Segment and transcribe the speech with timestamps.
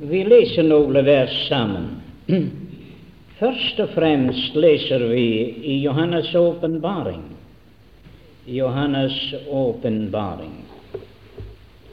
[0.00, 1.86] Vi leser noen vers sammen.
[3.40, 5.24] Først og fremst leser vi
[5.72, 7.24] i Johannes' åpenbaring.
[8.46, 10.54] Johannes' åpenbaring.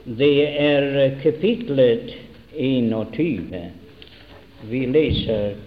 [0.05, 2.13] Det er kapitlet
[2.53, 3.63] 21.
[4.69, 5.57] Vi leser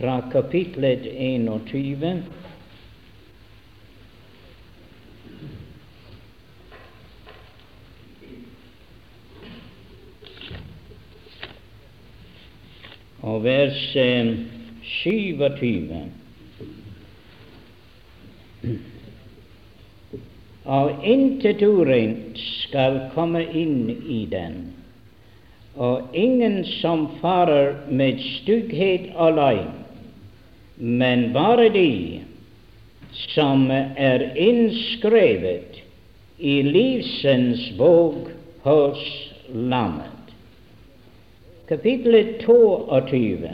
[0.00, 2.16] fra kapitlet 21.
[13.28, 13.96] og vers
[14.82, 15.98] 27.
[20.64, 24.58] Og intet urent skal komme inn i den,
[25.76, 29.72] og ingen som farer med stygghet og løgn,
[30.76, 31.92] men bare de
[33.32, 35.80] som er innskrevet
[36.38, 38.30] i livsens bok
[38.64, 39.02] hos
[39.48, 40.17] Lammet
[41.68, 43.48] kapittel 22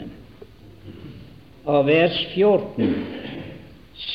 [1.67, 2.93] og vers 14.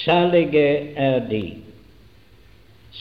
[0.01, 0.62] Salige
[0.97, 1.42] er de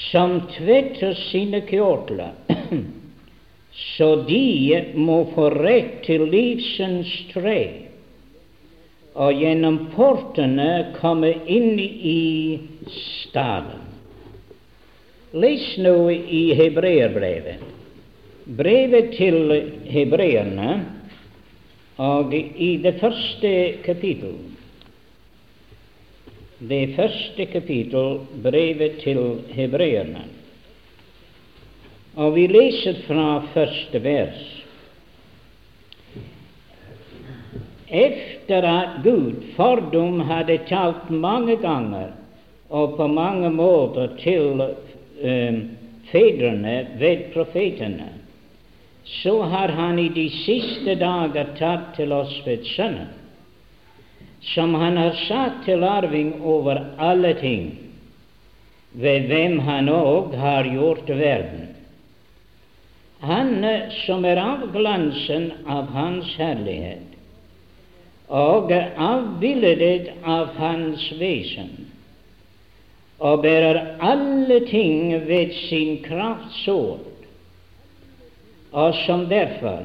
[0.09, 2.35] som tvetter sine kjortler,
[3.95, 4.43] så de
[4.99, 7.61] må få rett til livsens tre,
[9.15, 10.69] og gjennom portene
[10.99, 12.59] komme inn i
[12.99, 13.87] staden.
[15.31, 17.78] Les nå i Hebreerbrevet
[18.57, 20.85] brevet til hebreerne,
[21.97, 23.51] og i det første
[23.83, 24.37] kapittel
[26.59, 29.19] Det første kapittel, brevet til
[29.55, 30.25] hebreerne.
[32.15, 34.41] Og vi leser fra første vers.
[37.89, 42.11] Efter at Gud fordom hadde talt mange ganger
[42.69, 45.61] og på mange måter til um,
[46.11, 48.09] fedrene ved profetene,
[49.09, 53.09] så har Han i de siste dager tatt til oss ved Sønnen,
[54.53, 57.71] som Han har satt til arving over alle ting,
[58.93, 61.67] ved hvem Han òg har gjort verden.
[63.19, 63.65] Han
[64.05, 67.09] som er avglansen av Hans herlighet
[68.29, 71.71] og avbildet av Hans vesen,
[73.19, 77.08] og bærer alle ting ved sin krafts ord,
[78.71, 79.83] og som derfor,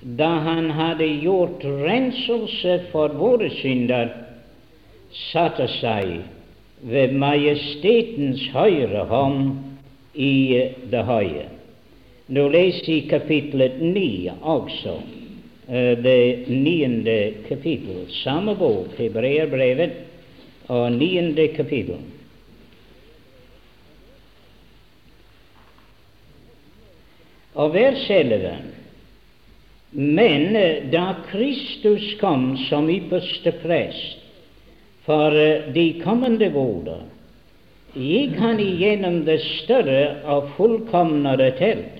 [0.00, 4.12] da han hadde gjort renselse for våre synder,
[5.30, 6.20] satte seg
[6.88, 9.50] ved majestetens høyre hånd
[10.14, 11.48] i det høye.
[12.30, 14.94] Nå leser vi kapitlet ni også,
[15.68, 18.06] eh, det niende kapittel.
[18.22, 19.90] Samme bok, Hebreerbrevet,
[20.68, 21.98] og niende kapittel.
[27.54, 28.54] Og vær selve.
[29.90, 30.54] Men
[30.92, 34.20] da Kristus kom som ypperste prest
[35.06, 37.08] for eh, de kommende goder,
[37.98, 41.98] gikk han igjennom det større og fullkomnere telt,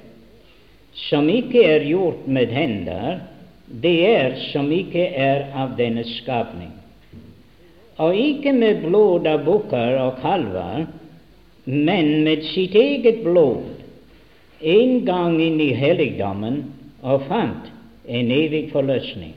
[1.09, 3.25] som ikke er gjort med hender,
[3.83, 6.71] det er som ikke er av denne skapning.
[7.99, 10.87] Og ikke med blod av bukker og kalver,
[11.67, 13.80] men med sitt eget blod
[14.61, 16.63] en gang inn i helligdommen
[17.03, 17.71] og fant
[18.07, 19.35] en evig forløsning.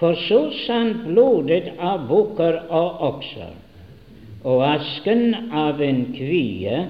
[0.00, 3.52] For så sant blodet av bukker og okser
[4.48, 6.86] og asken av en kvie,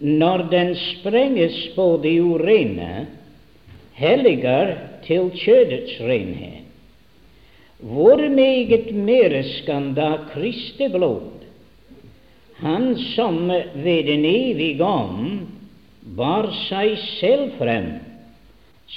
[0.00, 3.06] når den sprenges på det urene,
[3.96, 4.72] helliger
[5.04, 6.62] til kjødets renhet.
[7.76, 11.32] Hvor meget mere skal da Kristi blod,
[12.56, 13.50] Han som
[13.84, 15.55] ved en evig ånd
[16.16, 17.90] bar seg selv frem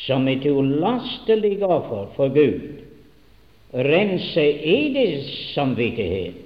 [0.06, 2.86] som et ulastelig offer for Gud,
[3.74, 6.46] rense edes samvittighet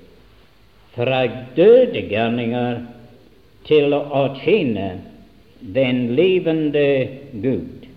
[0.95, 1.23] fra
[1.57, 2.83] døde gjerninger
[3.67, 4.89] til å tjene
[5.75, 6.87] den levende
[7.43, 7.87] Gud.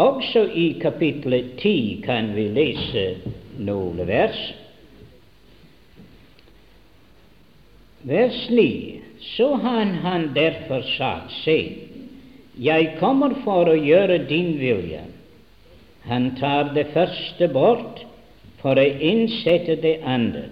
[0.00, 3.04] Også i kapitlet ti kan vi lese
[3.58, 4.38] noen vers.
[8.06, 11.58] Vers 9 så har han derfor sagt, se,
[12.60, 15.04] jeg kommer for å gjøre din vilje.
[16.08, 18.02] Han tar det første bort
[18.60, 20.48] for å innsette det andre,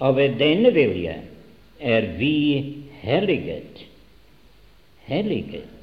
[0.00, 1.18] og ved denne vilje
[1.80, 2.36] er vi
[3.02, 3.84] helliget.
[5.08, 5.78] Helliget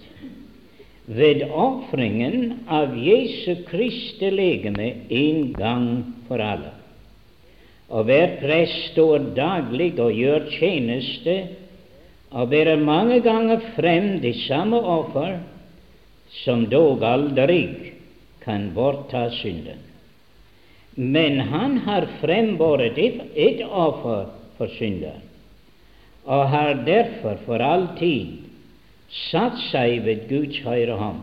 [1.06, 5.90] ved ofringen av Jesu Kristi legeme en gang
[6.28, 6.74] for alle.
[7.94, 11.36] Og hver prest står daglig og gjør tjeneste
[12.36, 15.38] bærer mange ganger frem de samme offer
[16.44, 17.94] som dog aldri
[18.44, 19.80] kan bortta synden.
[20.96, 25.20] Men han har frembåret et, offer for synder,
[26.26, 28.46] og har derfor for all tid
[29.30, 31.22] satt seg ved Guds høyre hånd.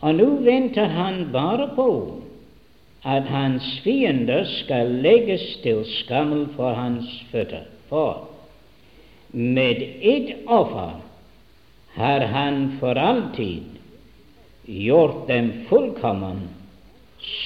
[0.00, 1.90] Og nå venter han bare på
[3.04, 7.68] at hans fiender skal legges til skammel for hans føtter.
[7.88, 8.29] For
[9.30, 10.90] med ett offer
[11.94, 13.62] har han for alltid
[14.64, 16.48] gjort dem fullkommen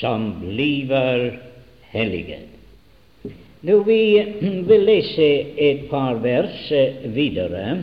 [0.01, 1.41] som bliver
[1.81, 2.39] hellige.
[3.61, 4.25] Nå Vi
[4.69, 6.73] vil lese et par vers
[7.05, 7.83] videre.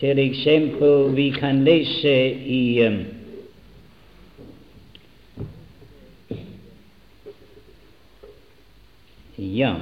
[0.00, 2.14] Til eksempel, vi kan lese
[2.44, 3.04] i um,
[9.36, 9.74] Ja,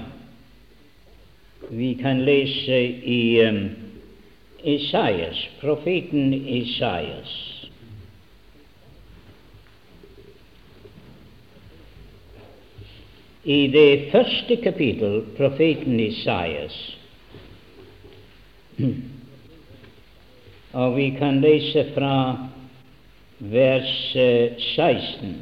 [1.69, 3.71] vi kan lese i um,
[4.65, 7.61] Isaias, profeten Isaias.
[13.45, 16.97] I det første kapittel, profeten Isaias,
[20.73, 22.49] og vi kan lese fra
[23.39, 24.17] vers
[24.75, 25.37] 16.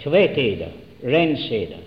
[0.00, 0.64] Tvett
[1.04, 1.84] renseder.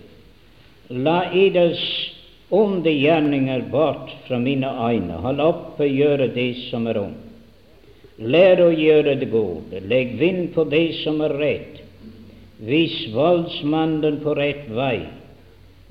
[0.89, 2.10] La eders
[2.51, 5.19] onde gjerninger bort fra mine øyne.
[5.23, 7.27] Hold opp og gjøre det som er ondt.
[8.21, 9.79] Lær å gjøre det gode.
[9.89, 11.79] Legg vind på det som er rett.
[12.61, 15.07] Vis voldsmannen på rett vei.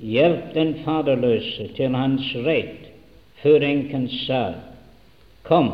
[0.01, 2.87] Hjelp den faderløse til hans rett,
[3.41, 4.43] før enken sa,
[5.45, 5.67] Kom,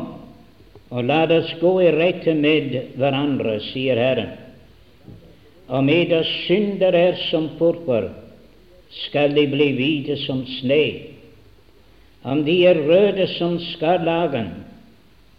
[0.88, 4.32] og la oss gå i rette med hverandre, sier Herren.
[5.68, 8.08] Og med oss synder er som purpur,
[8.90, 10.84] skal de bli hvite som sne.
[12.24, 14.50] Om de er røde som skarlagen,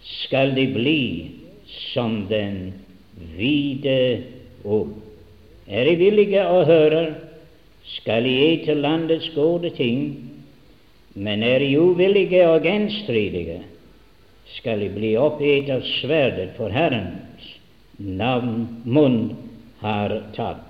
[0.01, 1.01] skal de bli
[1.91, 2.73] som den
[3.35, 4.23] hvite
[4.63, 4.93] ull.
[5.69, 7.03] Er de villige å høre?
[7.97, 10.29] skal de ete landets gode ting,
[11.13, 13.61] men er de uvillige og genstridige,
[14.59, 17.49] skal de bli oppgitt av sverdet, for Herrens
[17.97, 19.19] navn munn
[19.81, 20.68] har tatt.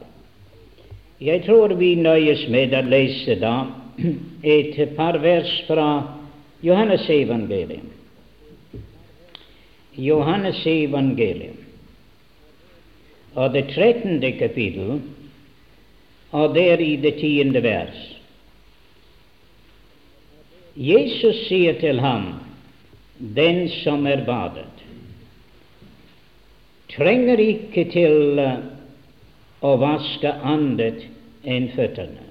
[1.20, 3.56] Jeg tror vi nøyes med å lese da
[4.44, 5.88] et par vers fra
[6.64, 7.90] Johannes evangelium.
[10.00, 11.58] Johannes evangelium
[13.36, 15.02] og det trettende kapittel
[16.32, 18.00] og der i det tiende vers.
[20.80, 22.32] Jesus sier til ham,
[23.20, 24.72] den som er badet,
[26.96, 28.44] trenger ikke til
[29.62, 31.04] å vaske annet
[31.44, 32.26] enn føttene,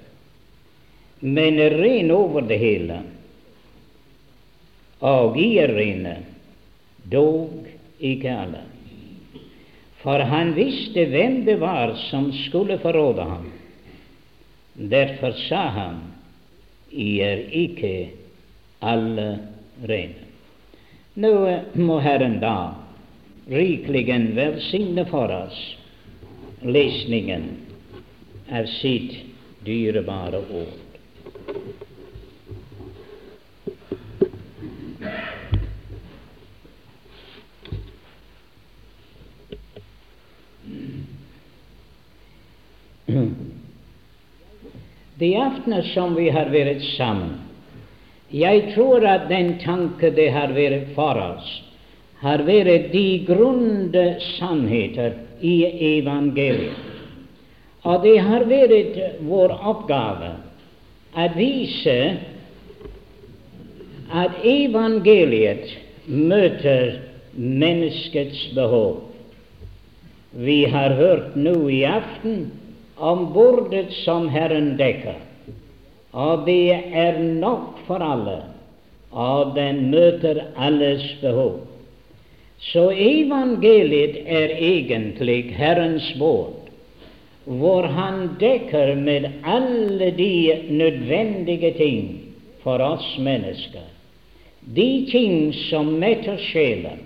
[1.19, 2.99] men ren over det hele,
[5.05, 6.15] og i er rene,
[7.11, 7.67] dog
[7.99, 8.65] ikke alle.
[9.99, 13.49] For han visste hvem det var som skulle forråde ham.
[14.79, 15.99] Derfor sa han,
[16.91, 17.93] I er ikke
[18.79, 19.27] alle
[19.83, 20.27] rene.
[21.19, 21.33] Nå
[21.75, 22.75] må Herren da
[23.51, 24.05] rikelig
[24.37, 25.59] velsigne for oss
[26.61, 27.49] lesningen
[28.51, 29.15] av sitt
[29.65, 30.89] dyrebare ord.
[45.19, 47.39] de aftener som vi har vært sammen.
[48.31, 51.47] Jeg tror at den tanke det har vært for oss,
[52.21, 54.05] har vært de grunde
[54.37, 55.55] sannheter i
[55.97, 56.85] evangeliet.
[57.87, 60.33] Og det har vært vår oppgave
[61.15, 61.99] å vise
[64.09, 65.71] at evangeliet
[66.09, 66.97] møter
[67.35, 69.05] menneskets behov.
[70.33, 72.49] Vi har hørt nå i aften
[72.97, 75.17] om bordet som Herren dekker,
[76.13, 78.41] og det er nok for alle,
[79.09, 81.68] og den møter alles behov.
[82.59, 86.67] Så evangeliet er egentlig Herrens båt,
[87.45, 92.19] hvor Han dekker med alle de nødvendige ting
[92.63, 93.87] for oss mennesker.
[94.75, 96.99] De ting som metter sjelen,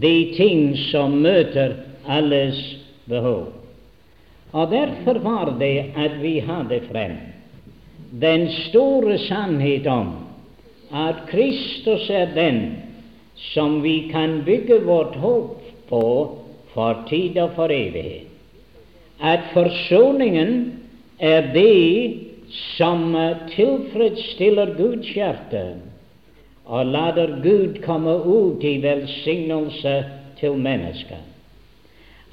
[0.00, 1.76] de ting som møter
[2.08, 2.58] alles
[3.08, 3.52] behov.
[4.52, 7.16] Og derfor var det at vi hadde frem
[8.20, 10.12] den store sannhet om
[10.94, 12.60] at Kristus er den
[13.36, 16.04] som vi kan bygge vårt håp på
[16.74, 18.30] for tid og for evighet.
[19.20, 20.72] At forsoningen
[21.18, 22.20] er det
[22.76, 23.14] som
[23.54, 25.64] tilfredsstiller Guds hjerte
[26.64, 29.94] og lader Gud komme ut i velsignelse
[30.40, 31.22] til mennesket.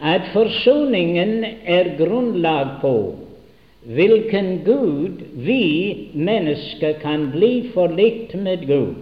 [0.02, 2.96] At forsoningen er grunnlag på
[3.82, 8.96] hvilken Gud vi mennesker kan bli forlikt med Gud,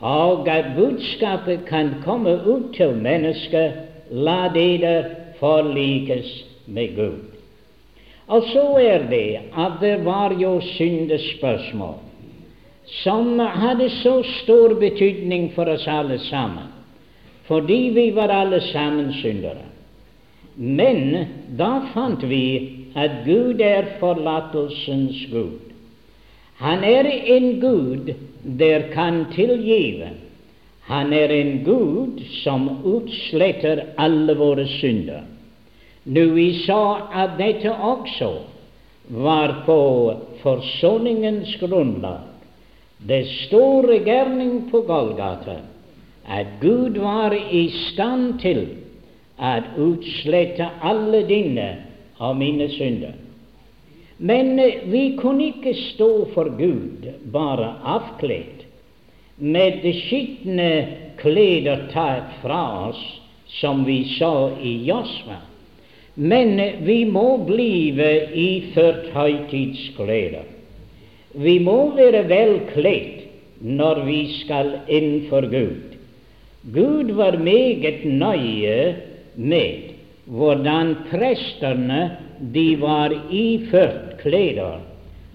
[0.00, 3.72] og at budskapet kan komme ut til mennesket
[4.10, 5.04] la dere
[5.40, 7.22] forlikes med Gud.
[8.26, 11.94] Og så er det at det var jo syndespørsmål
[12.86, 16.68] som hadde så stor betydning for oss alle sammen,
[17.48, 19.64] fordi vi var alle sammen syndere.
[20.56, 21.26] Men
[21.58, 25.58] da fant vi at Gud er forlatelsens Gud.
[26.62, 28.14] Han er en Gud
[28.46, 30.10] der kan tilgive.
[30.86, 35.24] Han er en Gud som utsletter alle våre synder.
[36.06, 38.30] Nå vi sa at dette også
[39.10, 39.80] var på
[40.42, 42.22] forsoningens grunnlag.
[42.98, 45.58] Det store gjerning på Golgata,
[46.26, 48.62] at Gud var i stand til
[49.36, 49.52] å
[49.90, 51.68] utslette alle dine
[52.18, 53.25] og mine synder.
[54.16, 54.56] Men
[54.90, 58.64] vi kunne ikke stå for Gud bare avkledd,
[59.36, 60.70] med de skitne
[61.20, 63.02] klær tatt fra oss,
[63.60, 65.42] som vi sa i Josva.
[66.16, 66.56] Men
[66.86, 70.38] vi må blive iført høytidsklær.
[71.36, 75.92] Vi må være velkledd når vi skal inn for Gud.
[76.72, 78.80] Gud var meget nøye
[79.36, 79.92] med
[80.26, 82.00] hvordan prestene
[82.40, 84.80] de var iført klær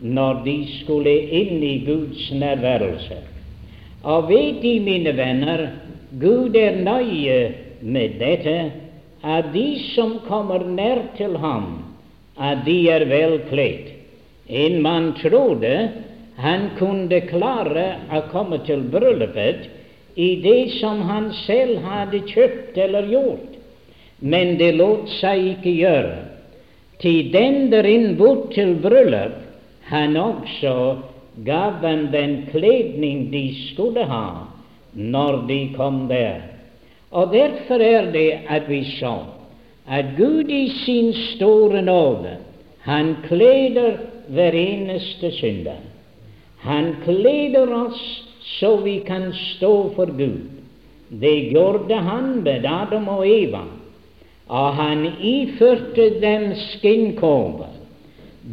[0.01, 3.17] når de skulle inn i Guds nærværelse.
[4.03, 5.67] Og vet De, mine venner,
[6.19, 8.71] Gud er nøye med dette,
[9.24, 11.83] at de som kommer nær til ham,
[12.39, 13.91] at de er velkledd.
[14.50, 15.91] En mann trodde
[16.41, 19.69] han kunne klare å komme til bryllupet
[20.17, 23.57] i det som han selv hadde kjøpt eller gjort,
[24.19, 26.17] men det lot seg ikke gjøre.
[27.01, 29.38] Til den der innbudt til bryllup,
[29.89, 30.98] han også
[31.46, 34.25] gav dem den kledning de skulle ha
[34.93, 36.41] når de kom der.
[37.12, 39.17] Og derfor er det at vi så
[39.88, 42.38] at Gud i sin store nåde,
[42.79, 45.79] han kleder hver eneste synder.
[46.58, 50.41] Han kleder oss så vi kan stå for Gud.
[51.22, 53.63] Det gjorde han med Adam og Eva,
[54.51, 57.72] og han iførte dem skinnkåper.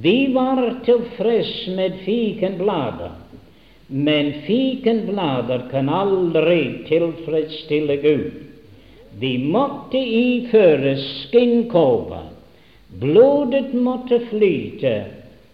[0.03, 3.17] De var tilfreds med fikenblader,
[3.89, 8.31] men fikenblader kan aldri tilfredsstille Gud.
[9.19, 12.29] De måtte iføre skinnkåper.
[13.01, 14.97] Blodet måtte flyte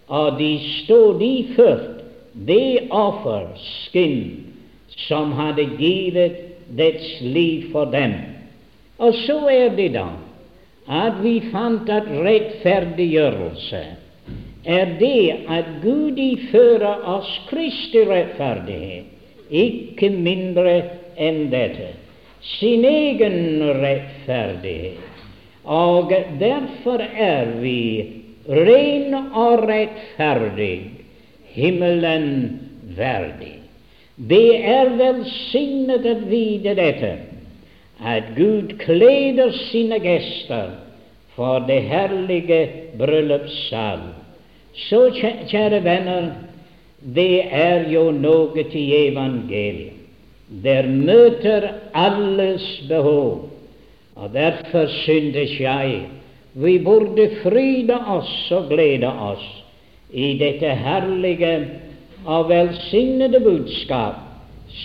[0.07, 2.03] og de stod iført
[2.47, 4.51] det offer, skinn,
[5.07, 6.37] som hadde givet
[6.77, 8.13] dets liv for dem.
[8.99, 10.07] Og så er det da
[10.87, 13.83] at vi fant at rettferdiggjørelse
[14.65, 19.11] er det at Gud ifører oss Kristi rettferdighet,
[19.49, 20.75] ikke mindre
[21.21, 21.91] enn dette,
[22.57, 25.21] sin egen rettferdighet.
[25.65, 27.81] Og derfor er vi
[28.49, 30.79] ren og rettferdig,
[31.53, 32.27] himmelen
[32.97, 33.55] verdig.
[34.15, 37.13] Det er velsignet å vite dette,
[38.03, 40.75] at Gud kleder sine gjester
[41.35, 43.99] for det herlige bryllupssal.
[44.75, 45.09] Så,
[45.47, 46.31] kjære venner,
[47.15, 49.93] det er jo noe til evangeliet.
[50.63, 53.49] Der møter alles behov,
[54.15, 56.05] og derfor syntes jeg
[56.55, 59.43] vi burde fryde oss og glede oss
[60.15, 61.55] i dette herlige
[62.25, 64.21] og velsignede budskap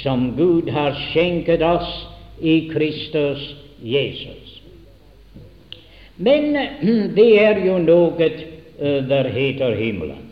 [0.02, 1.92] som Gud har skjenket oss
[2.40, 4.60] i Kristus Jesus.
[6.16, 6.52] Men
[7.18, 8.30] det er jo noe
[9.08, 10.26] der heter himmelen.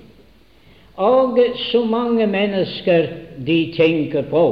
[0.98, 1.38] Og
[1.70, 3.06] så mange mennesker
[3.46, 4.44] de tenker på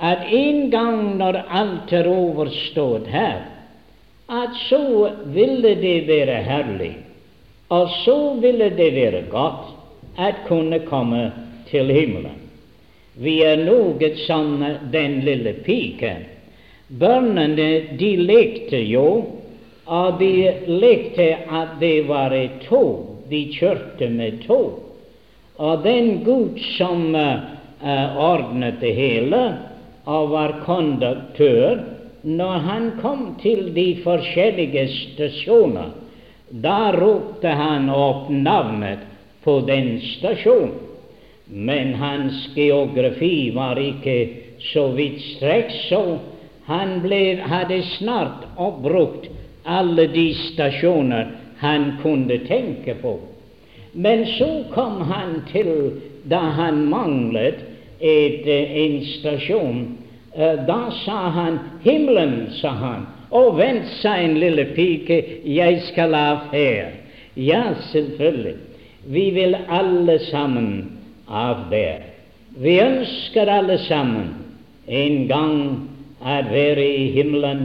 [0.00, 3.42] at en gang når alt er overstått her,
[4.30, 6.94] at så ville det være herlig,
[7.68, 9.74] og så ville det være godt
[10.18, 11.32] at kunne komme
[11.70, 12.38] til himmelen.
[13.20, 14.62] Vi er noe som
[14.92, 16.24] den lille piken.
[16.98, 19.06] Børnene de lekte jo,
[19.86, 23.06] og de lekte at det var et tog.
[23.30, 24.80] De kjørte med tog.
[25.60, 29.42] Og den Gud som uh, ordnet det hele,
[30.10, 31.78] og var konduktør,
[32.22, 35.92] når han kom til de forskjellige stasjoner,
[36.50, 39.06] da ropte han opp navnet
[39.44, 40.74] på den stasjonen.
[41.50, 44.16] Men hans geografi var ikke
[44.72, 46.02] så vidtstrekt, så
[46.66, 49.28] Han ble, hadde snart oppbrukt
[49.64, 53.18] alle de stasjoner han kunne tenke på.
[53.92, 55.72] Men så kom han til
[56.30, 57.58] da han manglet
[58.00, 59.98] et, eh, en stasjon.
[60.34, 63.06] Eh, da sa han 'Himmelen', sa han.
[63.30, 66.92] Og vent, sa en lille pike, 'jeg skal av her'.
[67.36, 68.54] Ja, selvfølgelig.
[69.06, 70.98] Vi vil alle sammen
[71.28, 72.02] av der.
[72.56, 74.34] Vi ønsker alle sammen
[74.88, 75.88] en gang
[76.20, 77.64] å være i himmelen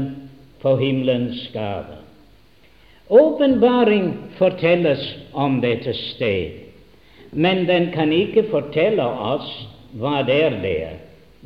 [0.63, 1.99] for himmelens gave.
[3.07, 6.61] Åpenbaring fortelles om dette sted,
[7.31, 9.49] men den kan ikke fortelle oss
[9.99, 10.93] hva det er der.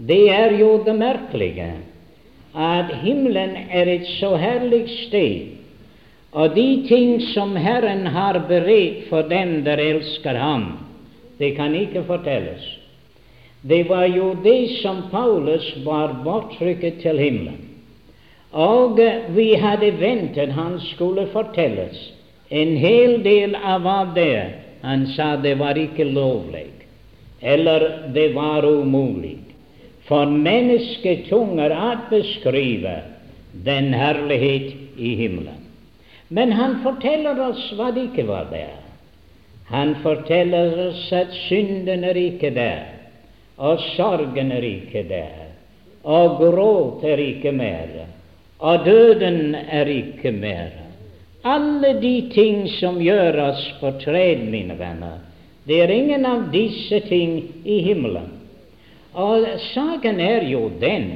[0.08, 1.74] Det er jo det merkelige
[2.56, 5.56] at himmelen er et så herlig sted,
[6.32, 10.78] og de ting som Herren har beredt for dem der elsker Ham,
[11.40, 12.79] det kan ikke fortelles.
[13.62, 17.66] Det var jo det som Paulus var bortrykket til himmelen.
[18.52, 19.00] Og
[19.36, 22.00] vi hadde ventet han skulle fortelles
[22.50, 26.70] en hel del av hva det Han sa det var ikke lovlig,
[27.42, 29.38] eller det var umulig
[30.08, 32.94] for mennesketunger å beskrive
[33.66, 35.66] den herlighet i himmelen.
[36.30, 38.78] Men han forteller oss hva det ikke var der.
[39.70, 42.99] Han forteller oss at synden er ikke der,
[43.60, 45.52] og sorgen er ikke der,
[46.04, 48.08] og gråt er ikke mer
[48.60, 50.72] og døden er ikke mer.
[51.44, 55.22] Alle de ting som gjør oss fortred, mine venner,
[55.64, 58.28] det er ingen av disse ting i himmelen.
[59.16, 61.08] Og saken er jo den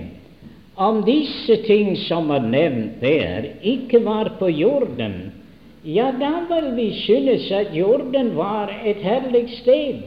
[0.76, 5.34] om disse ting som er nevnt der, ikke var på jorden,
[5.84, 10.00] ja, da vil vi synes at jorden var et herlig sted.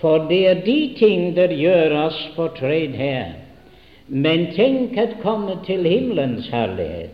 [0.00, 3.34] For det er de ting der gjør oss fortred her.
[4.08, 7.12] Men tenk at komme til himmelens herlighet,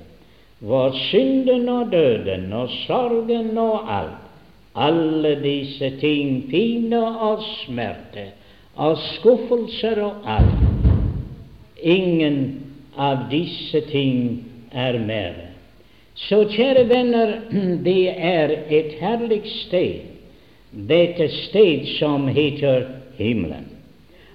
[0.65, 4.23] hvor synden og døden og sorgen og alt,
[4.77, 8.31] alle disse ting, pine og smerte
[8.77, 10.65] og skuffelser og alt,
[11.83, 12.39] ingen
[12.97, 15.37] av disse ting er mer.
[16.17, 17.39] Så kjære venner,
[17.89, 20.16] det er et herlig sted,
[20.77, 23.65] dette sted som heter himmelen.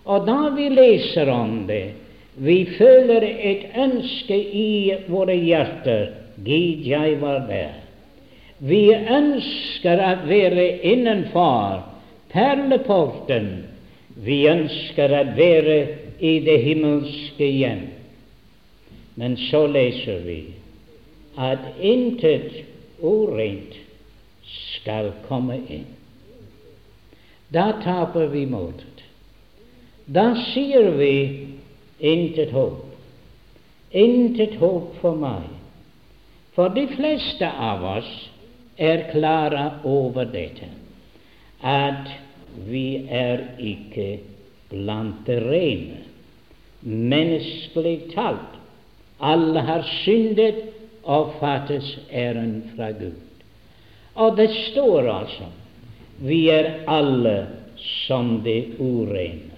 [0.09, 1.93] Og da vi leser om det,
[2.41, 6.09] vi føler et ønske i våre hjerter
[6.41, 7.75] Gid, jeg var der.
[8.57, 11.83] Vi ønsker å være innenfor
[12.33, 13.49] perleporten.
[14.15, 15.77] Vi ønsker å være
[16.17, 17.85] i det himmelske hjem.
[19.21, 20.41] Men så leser vi
[21.37, 22.63] at intet
[23.01, 23.77] urent
[24.49, 25.89] skal komme inn.
[27.51, 29.03] Da taper vi motet.
[30.05, 31.47] Da sier vi
[32.01, 32.85] Intet håp.
[33.91, 35.49] Intet håp for meg.
[36.55, 38.09] For de fleste av oss
[38.81, 40.67] er klare over dette,
[41.61, 42.09] at
[42.65, 44.07] vi er ikke
[44.71, 46.01] blant det rene.
[46.81, 48.57] Menneskelig talt.
[49.21, 50.63] Alle har syndet
[51.03, 53.19] og fattes æren fra Gud.
[54.15, 55.51] Og det står altså
[56.21, 57.37] vi er alle
[58.05, 59.57] som det urene.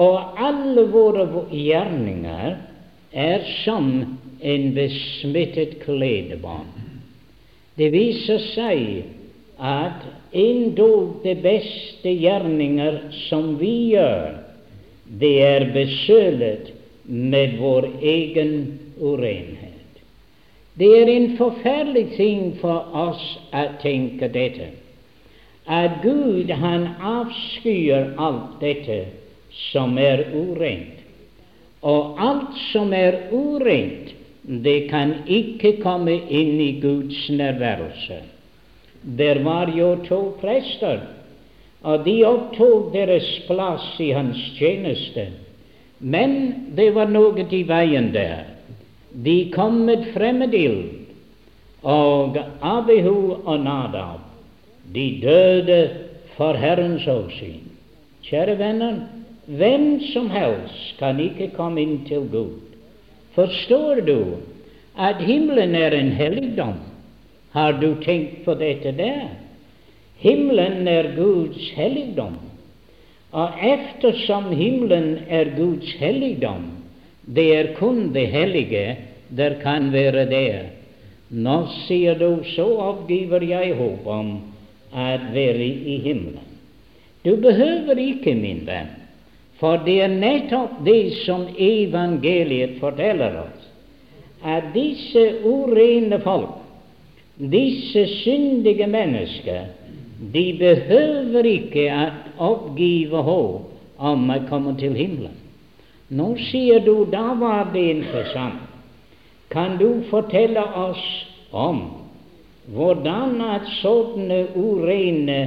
[0.00, 2.56] Og alle våre gjerninger
[3.12, 3.90] er som
[4.40, 6.70] en besmittet kledebånd.
[7.76, 9.02] Det viser seg
[9.60, 14.38] at endog de beste gjerninger som vi gjør,
[15.20, 16.70] det er besølet
[17.04, 18.54] med vår egen
[19.00, 19.66] urenhet.
[20.78, 24.70] Det er en forferdelig ting for oss å tenke dette,
[25.70, 29.04] at Gud han avskyr alt dette
[29.70, 30.96] som er urent.
[31.86, 34.10] Og alt som er urent,
[34.42, 38.18] det kan ikke komme inn i Guds nærværelse.
[39.16, 41.04] Der var jo to prester,
[41.82, 45.28] og de opptok deres plass i hans tjeneste.
[46.00, 46.34] Men
[46.76, 48.42] det var noe i veien der.
[49.10, 51.06] De kom med fremmedild,
[51.82, 54.29] og Abihu og Nadab,
[54.94, 55.80] de døde
[56.36, 57.66] for Herrens åsyn.
[58.26, 59.00] Kjære venner,
[59.46, 62.58] hvem som helst kan ikke komme inn til Gud.
[63.34, 64.18] Forstår du
[64.98, 66.78] at himmelen er en helligdom?
[67.54, 69.30] Har du tenkt på dette der?
[70.20, 72.36] Himmelen er Guds helligdom.
[73.32, 76.66] Og eftersom himmelen er Guds helligdom,
[77.26, 78.96] det er kun det hellige
[79.36, 80.70] der kan være der.
[81.30, 84.30] Nå sier du, så avgiver jeg håp om
[84.92, 86.46] å være i himmelen.
[87.24, 88.96] Du behøver ikke, min venn,
[89.60, 93.66] For det er nettopp det som evangeliet forteller oss,
[94.40, 96.54] at disse urene folk,
[97.36, 99.68] disse syndige mennesker,
[100.32, 105.36] de behøver ikke å oppgive håp om å komme til himmelen.
[106.08, 108.64] Nå sier du, da var det interessant.
[109.52, 111.04] Kan du fortelle oss
[111.52, 111.99] om
[112.66, 115.40] hvordan at sånne urene,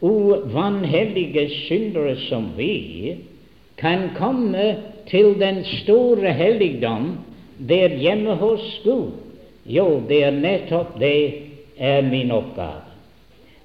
[0.00, 3.16] uvanhellige syndere som vi
[3.76, 4.76] kan komme
[5.10, 7.18] til den store helligdom
[7.68, 9.10] der hjemme hos Gud?
[9.66, 12.88] Jo, det er nettopp det er min oppgave.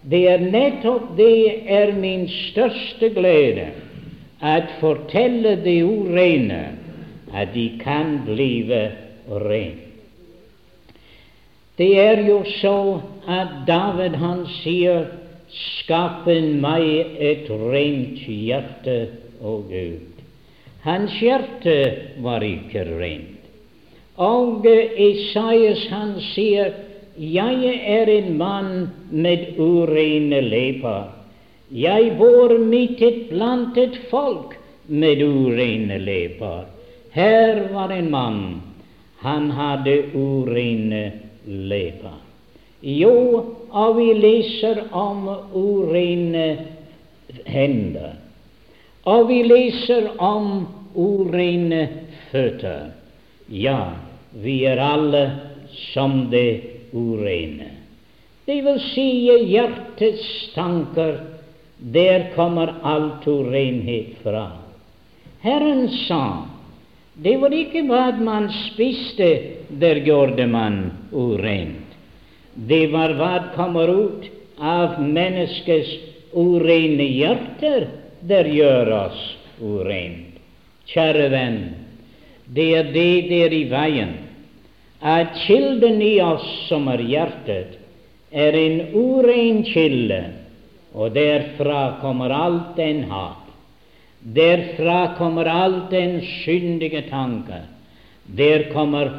[0.05, 3.71] Det er nettopp det er min største glede,
[4.41, 6.77] at fortelle de urene
[7.33, 8.91] at de kan blive
[9.31, 9.84] rene.
[11.77, 15.07] Det er jo så at David han sier
[15.55, 16.83] Skap meg
[17.21, 18.95] et rent hjerte
[19.39, 20.23] og Gud.
[20.83, 21.75] Hans hjerte
[22.23, 23.45] var ikke rent.
[24.17, 26.73] Og Isaias han sier,
[27.15, 28.71] jeg er en mann
[29.11, 31.11] med urene leper.
[31.71, 34.57] Jeg bor midt blant et folk
[34.87, 36.65] med urene leper.
[37.15, 38.41] Her var en mann,
[39.23, 41.03] han hadde urene
[41.45, 42.19] leper.
[42.85, 43.15] Jo,
[43.71, 46.47] og vi leser om urene
[47.45, 48.15] hender.
[49.05, 51.81] Og vi leser om urene
[52.31, 52.91] føtter.
[53.49, 53.95] Ja,
[54.33, 55.25] vi er alle
[55.93, 57.71] som det urene.
[58.45, 59.07] Det vil si
[59.49, 61.17] hjertets tanker,
[61.77, 64.47] der kommer alt urenhet fra.
[65.41, 66.54] Herren sa
[67.15, 69.29] det var ikke hva man spiste,
[69.69, 71.95] der gjorde man urent.
[72.55, 74.27] Det var hva kommer ut
[74.59, 75.91] av menneskets
[76.35, 77.87] urene hjerter,
[78.19, 79.21] der gjør oss
[79.63, 80.35] urent.
[80.91, 81.59] Kjære venn,
[82.51, 84.13] det er det der i veien,
[85.01, 87.79] at kilden i oss som er hjertet,
[88.31, 90.21] er en uren kilde,
[90.93, 93.44] og derfra kommer alt den hat.
[94.25, 97.61] Derfra kommer alt den syndige tanke.
[98.37, 99.09] Der kommer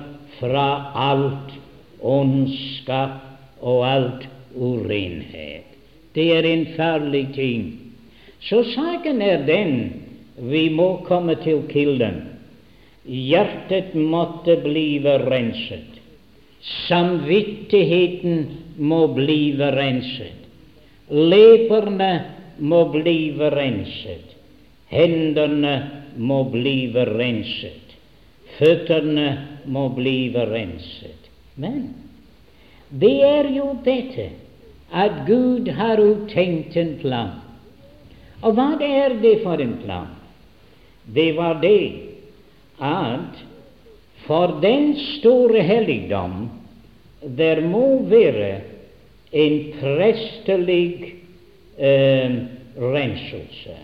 [0.40, 1.54] fra alt
[2.02, 3.22] ondskap
[3.60, 5.62] og alt urenhet.
[6.14, 7.78] Det er en farlig ting.
[8.40, 10.02] Så saken er den
[10.38, 12.22] vi må komme til kilden.
[13.04, 16.00] Hjertet måtte blive renset.
[16.60, 20.34] Samvittigheten må blive renset.
[21.10, 22.24] Leperne
[22.58, 24.35] må blive renset.
[24.90, 25.76] Hendene
[26.16, 27.94] må blive renset.
[28.58, 29.28] Føttene
[29.66, 31.30] må blive renset.
[31.56, 31.94] Men
[32.90, 34.30] det er jo dette
[34.94, 37.34] at Gud har uttenkt en plan.
[38.42, 40.12] Og hva er det for en plan?
[41.06, 42.06] Det var det
[42.82, 43.42] at
[44.26, 46.48] for den store helligdom
[47.36, 48.60] der må være
[49.32, 51.14] en prestelig
[51.78, 52.36] eh,
[52.78, 53.76] renselse.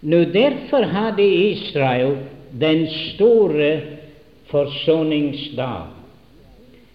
[0.00, 2.16] Nå Derfor hadde Israel
[2.50, 3.80] den store
[4.50, 5.86] forsoningsdag.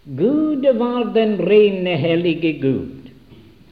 [0.03, 3.09] Gud var den rene, hellige Gud.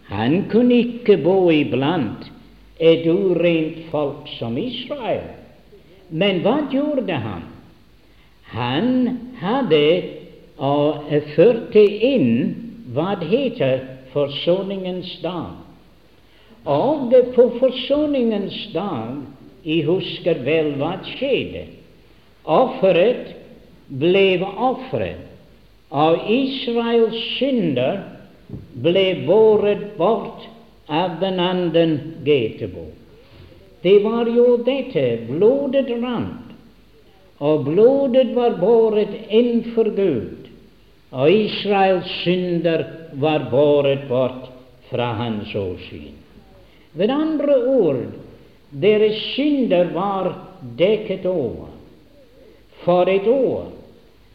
[0.09, 2.31] Han kunne ikke bo iblant
[2.79, 5.25] et urent folk som Israel.
[6.09, 7.45] Men hva gjorde han?
[8.49, 9.85] Han hadde
[10.57, 12.55] og førte inn
[12.93, 15.68] hva det heter forsoningens dag.
[16.65, 19.19] Og på forsoningens dag,
[19.63, 21.65] jeg husker vel hva skjedde.
[22.43, 23.35] Offeret
[23.89, 25.25] ble offeret,
[25.89, 28.03] og Israels synder
[28.83, 30.45] ble båret bort
[30.89, 31.95] av den anden
[32.25, 32.89] Getebo.
[33.81, 36.53] Det var jo dette blodet rant,
[37.39, 40.49] og blodet var båret inn for Gud,
[41.11, 42.83] og Israels synder
[43.15, 44.49] var båret bort
[44.89, 46.18] fra hans åsyn.
[46.93, 48.01] Ved andre ord,
[48.69, 50.31] deres synder var
[50.77, 51.69] dekket over.
[52.83, 53.71] For et år.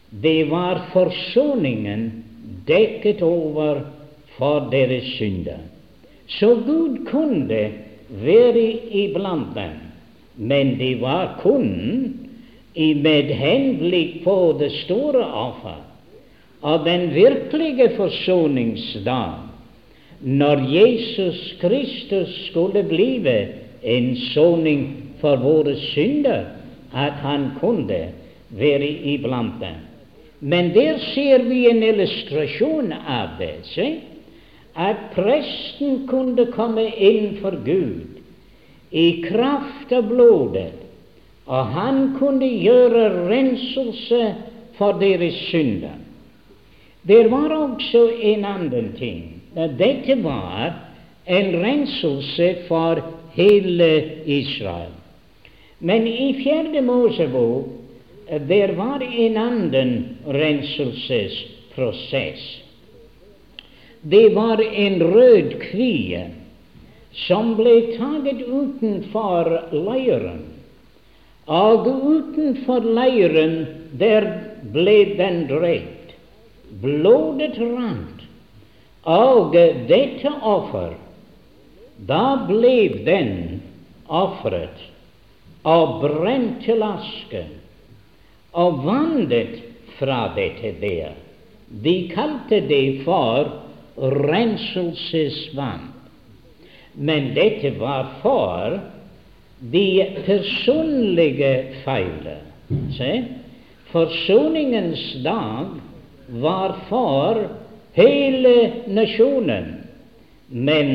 [0.09, 2.11] Det var forsoningen
[2.67, 3.81] dekket over
[4.37, 5.59] for deres synder.
[6.27, 7.71] Så Gud kunne
[8.09, 9.75] være iblant dem,
[10.35, 11.67] men det var kun
[12.75, 15.81] med henblikk på det store offer
[16.65, 19.35] av den virkelige forsoningsdag,
[20.25, 23.35] når Jesus Kristus skulle blive
[23.85, 24.87] en soning
[25.21, 26.49] for våre synder,
[26.93, 28.09] at han kunne
[28.49, 29.77] være iblant dem.
[30.39, 33.53] Men der ser vi en illustrasjon av det.
[33.69, 33.87] Se?
[34.75, 38.19] at presten kunne komme inn for Gud
[38.91, 40.73] i kraft av blodet,
[41.47, 44.21] og han kunne gjøre renselse
[44.75, 45.95] for deres synder.
[47.07, 49.34] Det var også en annen ting.
[49.55, 50.73] Dette var
[51.25, 53.01] en renselse for
[53.35, 54.91] hele Israel.
[55.79, 57.65] Men i Fjerde Mosebok
[58.49, 62.61] der var en annen renselsesprosess.
[64.01, 66.29] Det var en rød kvie
[67.27, 70.43] som ble taget utenfor leiren.
[71.45, 73.65] Og utenfor leiren
[73.99, 74.21] der
[74.73, 76.13] ble den drept.
[76.81, 78.14] Blodet rant.
[79.05, 80.95] Og dette offer,
[82.09, 83.61] da ble den
[84.09, 84.81] ofret
[85.65, 87.43] og brent til aske
[88.55, 89.59] og vannet
[89.99, 91.13] fra dette der.
[91.69, 93.49] De kalte det for
[93.97, 95.91] renselsesvann.
[96.95, 98.77] Men dette var for
[99.59, 99.87] de
[100.25, 101.51] personlige
[101.85, 102.41] feiler.
[102.95, 103.11] Se?
[103.91, 105.75] Forsoningens dag
[106.41, 107.41] var for
[107.95, 108.55] hele
[108.87, 109.71] nasjonen.
[110.47, 110.91] Men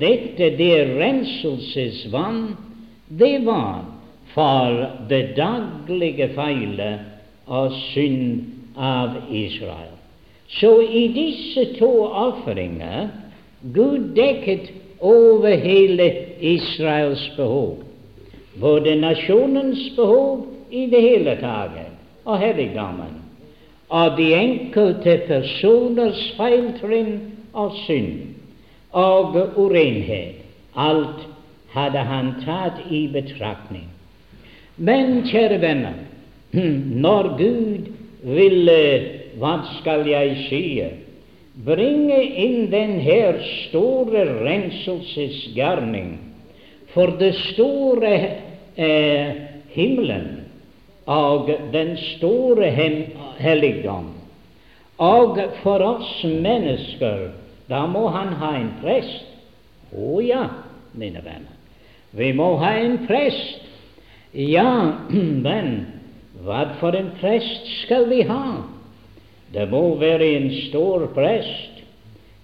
[0.00, 2.56] dette, det renselsesvann,
[3.08, 3.84] det var
[4.34, 7.00] for det daglige feilet
[7.46, 8.44] av synd
[8.76, 9.92] av Israel.
[10.48, 13.10] Så i disse to ofringer
[13.74, 16.08] Gud dekket over hele
[16.40, 17.82] Israels behov,
[18.60, 21.78] både nasjonens behov i det hele tatt
[22.24, 23.23] og helligdommen,
[23.94, 27.18] og de enkelte personers feiltrinn
[27.54, 28.34] og synd
[28.94, 30.40] og urenhet.
[30.74, 31.26] Alt
[31.74, 33.86] hadde han tatt i betraktning.
[34.76, 35.98] Men, kjære venner,
[37.04, 37.90] når Gud
[38.26, 38.78] ville,
[39.38, 40.64] hva skal jeg si,
[41.66, 46.16] bringe inn den her store renselsesgjerning
[46.94, 48.14] for det store
[48.74, 49.36] eh,
[49.74, 50.43] himmelen
[51.06, 52.70] og den store
[53.38, 54.12] helligdom,
[54.98, 57.30] og for oss mennesker,
[57.68, 59.30] da må han ha en prest.
[59.94, 60.46] Å oh, ja,
[60.94, 61.52] mine venner,
[62.14, 63.64] vi må ha en prest
[64.34, 64.98] ja,
[65.46, 65.74] men
[66.42, 68.64] hva for en prest skal vi ha?
[69.54, 71.82] Det må være en stor prest.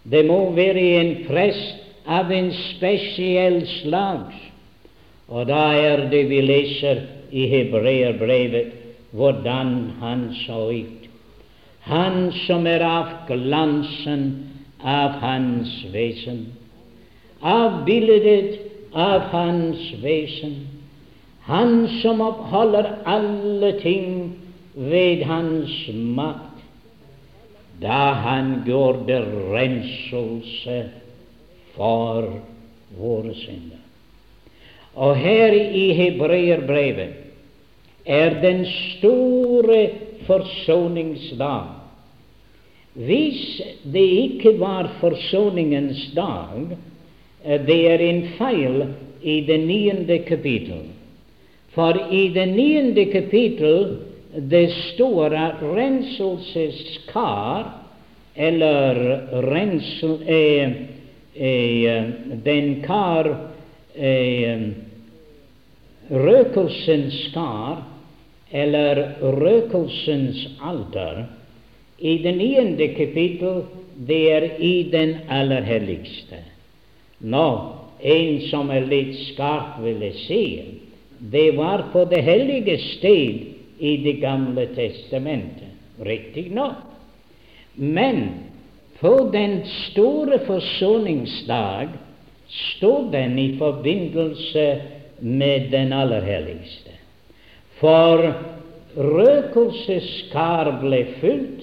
[0.06, 4.30] Det må være en prest av en spesiell slag.
[5.30, 8.72] Og da er det vi leser i Hebreerbrevet
[9.10, 11.08] hvordan han så ut.
[11.80, 14.26] Han som er av glansen
[14.80, 16.46] av hans vesen,
[17.40, 18.60] av bildet
[18.92, 20.60] av hans vesen
[21.50, 24.36] han som oppholder alle ting
[24.74, 25.72] ved hans
[26.16, 26.62] makt,
[27.82, 29.18] da han gjorde
[29.50, 30.78] renselse
[31.74, 32.28] for
[32.98, 33.79] våre synder.
[35.00, 37.08] Og her i Hebreerbrevet
[38.04, 39.88] er den store
[40.26, 41.62] forsoningsdag.
[42.92, 46.76] Hvis det ikke var forsoningens dag,
[47.66, 48.84] det er en feil
[49.22, 50.82] i det niende kapittel.
[51.72, 53.96] For i det niende kapittel
[54.50, 57.76] det står at renselseskar,
[58.36, 58.94] eller
[59.48, 60.70] rensel, eh,
[61.34, 62.04] eh,
[62.44, 63.50] den kar
[63.94, 64.60] eh,
[66.10, 67.84] Røkelsens kar,
[68.50, 71.24] eller røkelsens alter,
[71.98, 73.62] i det niende kapittel,
[74.08, 76.40] det er i den aller helligste.
[77.20, 77.46] Nå,
[78.00, 80.44] en som er litt skarp, ville si,
[81.20, 83.46] det var på det hellige sted
[83.80, 85.72] i Det gamle testamentet,
[86.04, 86.80] riktignok.
[87.76, 88.50] Men
[89.00, 91.88] på den store forsoningsdag
[92.48, 94.66] stod den i forbindelse
[95.20, 96.90] med den aller helligste.
[97.80, 98.32] For
[98.96, 101.62] røkelseskar ble fylt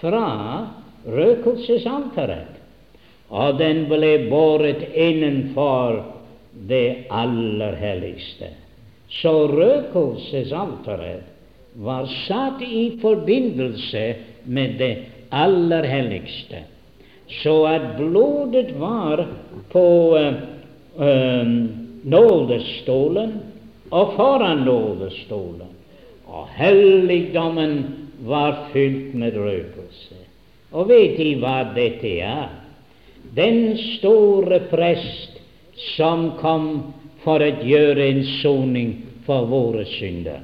[0.00, 0.68] fra
[1.06, 2.54] røkelsesalteret,
[3.28, 6.02] og den ble båret innenfor
[6.68, 8.48] det aller helligste.
[9.08, 11.22] Så røkelsesalteret
[11.78, 14.96] var satt i forbindelse med det
[15.30, 16.64] aller helligste,
[17.42, 19.26] så at blodet var
[19.72, 21.46] på uh,
[22.10, 23.32] nådestolen
[23.90, 25.72] og foran nådestolen,
[26.28, 27.78] og helligdommen
[28.28, 30.18] var fylt med røkelse.
[30.72, 32.48] Og vet De hva dette er?
[33.34, 35.38] Den store prest
[35.96, 36.68] som kom
[37.24, 38.92] for å gjøre en soning
[39.26, 40.42] for våre synder.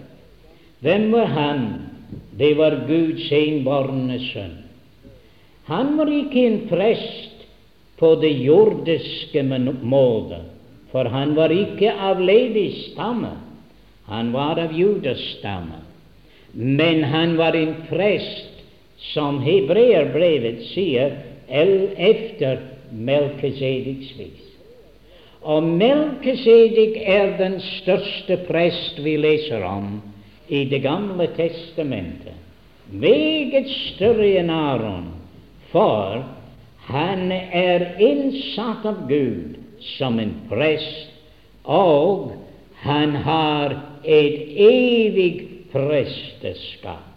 [0.84, 1.62] Hvem var han?
[2.36, 4.58] Det var Guds enbårne sønn.
[5.70, 7.46] Han var ikke en prest
[7.96, 10.42] på det jordiske måte,
[10.94, 13.32] for han var ikke av Levis stamme,
[14.06, 15.80] han var av Judas stamme.
[16.52, 18.52] Men han var en prest,
[19.10, 21.16] som hebreerbrevet sier,
[21.50, 22.60] efter
[22.94, 24.44] Melkesediks vis.
[25.42, 29.98] Og Melkesedik er den største prest vi leser om
[30.46, 32.38] i Det gamle testamentet.
[32.86, 35.10] Meget større enn Aron,
[35.72, 36.22] for
[36.86, 39.63] han er innsatt av Gud
[39.96, 41.10] som en prest,
[41.64, 42.32] og
[42.84, 45.32] han har et evig
[45.72, 47.10] presteskap.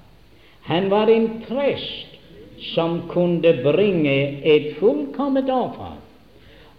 [0.68, 2.18] Han var en prest
[2.74, 5.96] som kunne bringe et fullkomment offer,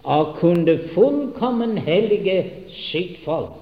[0.03, 2.43] og kunne fullkommen hellige
[2.89, 3.57] sitt folk.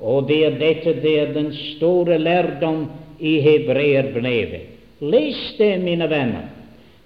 [0.00, 2.84] Og det er dette det er den store lærdom
[3.18, 4.72] i hebreerbrevet.
[5.00, 6.52] Les det, mine venner.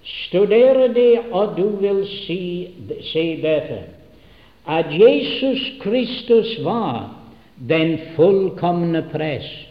[0.03, 2.67] Studere det, og du vil si,
[3.11, 3.81] se dette
[4.67, 7.09] at Jesus Kristus var
[7.57, 9.67] den fullkomne prest,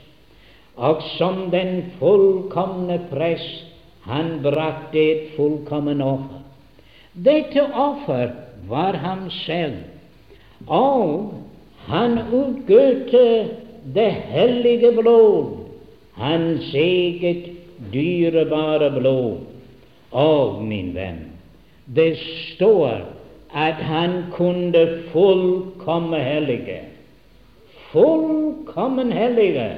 [0.77, 3.67] og som den fullkomne prest
[4.07, 6.41] han brakte et fullkommen offer.
[7.15, 8.31] Dette offer
[8.71, 9.83] var ham selv,
[10.67, 11.35] og
[11.91, 13.25] han utgøte
[13.95, 15.57] det hellige blod,
[16.15, 17.51] hans eget
[17.93, 19.47] dyrebare blod.
[20.11, 21.21] Og, min venn,
[21.87, 23.20] det står
[23.55, 26.81] at han kunne fullkomme hellige.
[27.93, 29.71] Fullkommen hellige.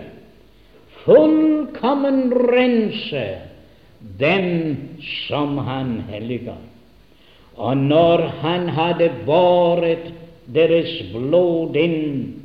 [1.04, 3.26] Fullkommen rense
[4.18, 4.76] dem
[5.28, 6.54] som han helliga.
[7.56, 10.12] Og når han hadde båret
[10.54, 12.42] deres blod inn,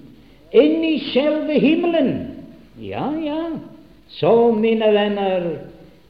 [0.52, 2.12] inn i selve himmelen
[2.78, 3.58] Ja, ja,
[4.20, 5.48] så, mine venner,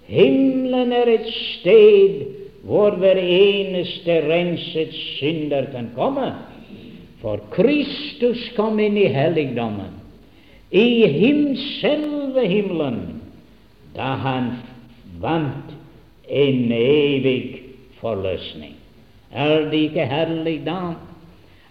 [0.06, 2.37] himmelen er et sted
[2.68, 6.34] hvor hver eneste renset synder kan komme.
[7.22, 9.96] For Kristus kom inn i helligdommen,
[10.72, 13.22] i him selve himmelen,
[13.96, 14.52] da han
[15.24, 15.72] vant
[16.28, 17.64] en evig
[18.02, 18.76] forløsning.
[19.32, 20.98] Er det ikke herlig da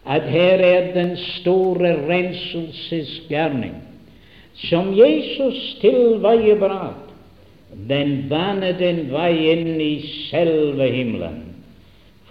[0.06, 3.74] at her er den store renselsesgjerning
[4.54, 7.06] som Jesus tilveiebrakt
[7.84, 9.94] den baner den vei inn i
[10.30, 11.42] selve himmelen.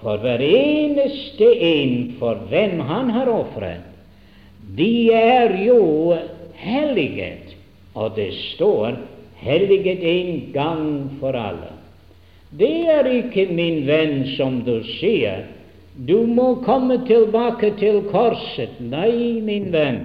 [0.02, 3.86] For hver eneste en for hvem han har ofret,
[4.78, 6.18] de er jo
[6.58, 7.54] helliget.
[7.96, 8.98] Og det står
[9.40, 10.88] helliget en gang
[11.22, 11.72] for alle.
[12.56, 15.46] Det er ikke, min venn, som du sier,
[15.96, 18.76] du må komme tilbake til korset.
[18.84, 20.02] Nei, min venn,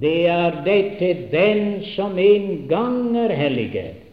[0.00, 4.05] det er dette den som en gang er helliget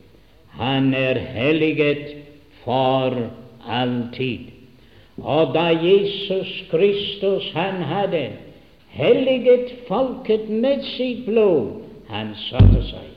[0.57, 2.15] han er helliget
[2.63, 3.29] for
[3.67, 4.39] alltid.
[5.17, 8.29] Og da Jesus Kristus han hadde
[8.87, 13.09] helliget folket med sitt blod, han satte seg.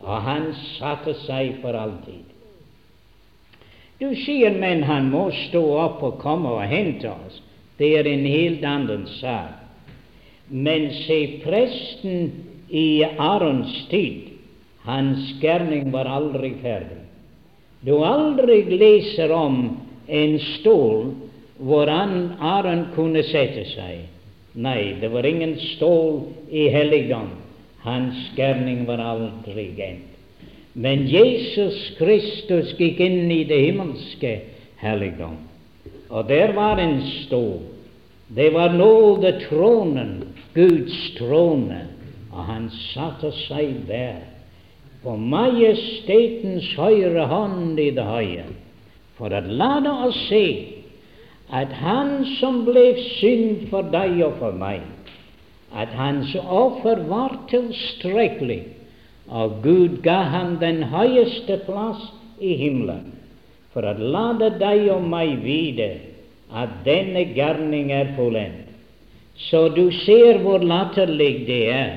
[0.00, 2.24] Og han satte seg for alltid.
[3.98, 7.40] Du sier, men han må stå opp og komme og hente oss.
[7.78, 9.58] Det er en helt annen sak.
[10.48, 12.30] Men se, presten
[12.70, 14.27] i Arons tid
[14.88, 17.02] hans gjerning var aldri ferdig.
[17.84, 19.58] Du aldri leser om
[20.08, 21.10] en stol
[21.58, 24.06] hvor Aron kunne sette seg.
[24.58, 27.28] Nei, det var ingen stol i helligdom.
[27.84, 30.14] Hans gjerning var aldri endt.
[30.78, 34.32] Men Jesus Kristus gikk inn i det himmelske
[34.78, 35.34] helligdom,
[36.06, 37.64] og der var en stol.
[38.30, 40.20] Det var nådetronen,
[40.54, 41.80] Guds trone,
[42.30, 44.37] og han satte seg der
[45.02, 48.46] på majestetens høyre hånd i det høye,
[49.18, 50.44] for å la oss se
[51.48, 54.82] at Han som ble synd for deg og for meg,
[55.72, 58.60] at Hans offer var tilstrekkelig,
[59.28, 62.00] og Gud ga ham den høyeste plass
[62.40, 63.12] i himmelen,
[63.72, 65.88] for å lade deg og meg vite
[66.48, 68.64] at denne gjerning er fullendt.
[69.38, 71.92] Så du ser hvor latterlig det er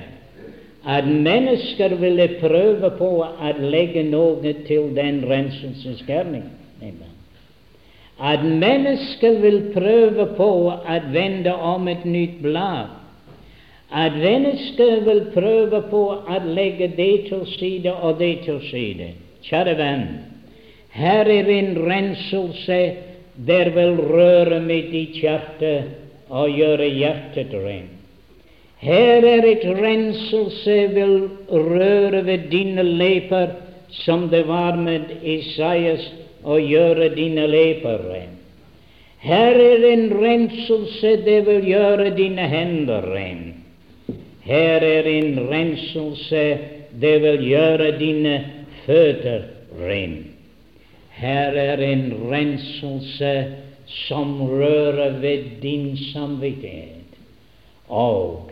[0.86, 6.48] at mennesker ville prøve på å legge noe til den renselsesgjerning.
[8.22, 12.98] At mennesker vil prøve på å vende om et nytt blad.
[13.92, 19.14] At mennesker vil prøve på å legge det til side og det til side.
[19.46, 20.06] Kjære venn,
[20.94, 22.82] her er en renselse
[23.36, 28.01] der vil røre mitt i hjertet og gjøre hjertet rent.
[28.82, 33.48] Her er et renselse vil røre ved dine leper,
[33.90, 36.08] som det var med Isaias,
[36.42, 38.38] å gjøre dine leper ren.
[39.22, 43.44] Her er en renselse, det vil gjøre dine hender ren.
[44.42, 46.46] Her er en renselse,
[47.02, 48.38] det vil gjøre dine
[48.88, 49.46] føtter
[49.78, 50.16] ren.
[51.22, 53.36] Her er en renselse
[54.08, 57.20] som rører ved din samvittighet,
[57.88, 58.51] og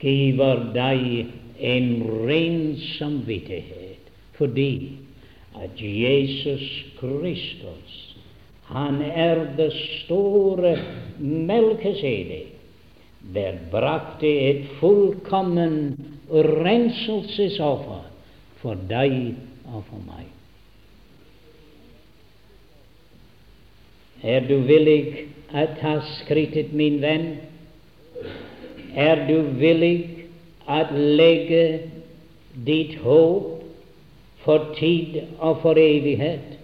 [0.00, 1.88] giver deg en
[2.28, 4.92] ren samvittighet, fordi
[5.58, 6.66] at Jesus
[7.00, 7.96] Kristus,
[8.68, 9.72] han er det
[10.04, 10.76] store
[11.18, 12.54] Melkesedek,
[13.34, 15.96] der brakte et fullkommen
[16.30, 18.04] renselsesoffer
[18.62, 19.34] for deg
[19.66, 20.28] og for meg.
[24.22, 27.28] Er du villig å ta skrittet, min venn?
[28.96, 30.08] Er du villig
[30.68, 31.80] at legge
[32.66, 33.62] ditt håp
[34.44, 36.58] for tid og for evighet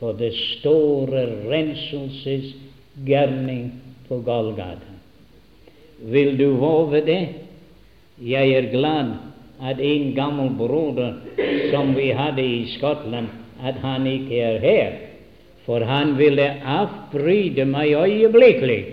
[0.00, 3.72] på det store renselsesgjerning
[4.08, 4.92] på Golgata?
[5.98, 7.28] Vil du våge det?
[8.20, 9.06] Jeg er glad
[9.62, 11.14] at en gammel broder
[11.72, 13.26] som vi hadde i Skottland,
[13.64, 14.92] at han ikke er her.
[15.66, 18.84] For han ville avbryte meg øyeblikkelig.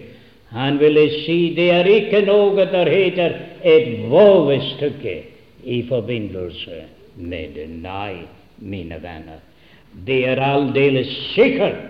[0.53, 5.15] Han ville si det er ikke noe der heter et vovestykke
[5.63, 6.83] i forbindelse
[7.17, 7.67] med det.
[7.81, 8.25] Nei,
[8.61, 9.41] mine venner,
[10.05, 11.81] det er aldeles sikkert,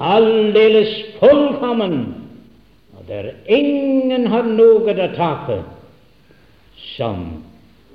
[0.00, 1.98] aldeles fullkommen,
[2.96, 5.60] og der ingen har noe å tape
[6.94, 7.26] som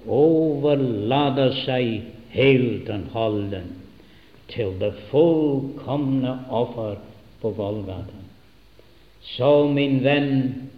[0.07, 2.05] overlater seg
[2.37, 3.73] helt og holden
[4.53, 6.95] til det fullkomne offer
[7.41, 8.16] på Golgata.
[9.35, 10.69] Så, min venn,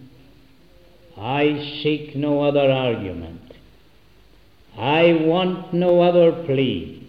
[1.16, 3.52] I seek no other argument.
[4.76, 7.06] I want no other plea.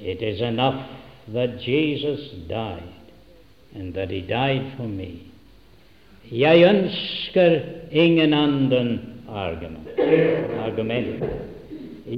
[0.00, 0.86] It is enough
[1.32, 2.94] that Jesus died,
[3.74, 5.22] and that He died for me.
[6.30, 9.88] Jeg ønsker ingen annen argument.
[10.60, 11.24] argument.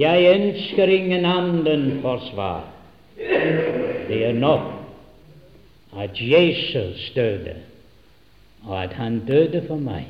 [0.00, 2.64] Jeg ønsker ingen annen forsvar.
[4.08, 4.80] Det er nok
[6.20, 7.54] Jesus døde,
[8.66, 10.06] og at han døde for meg.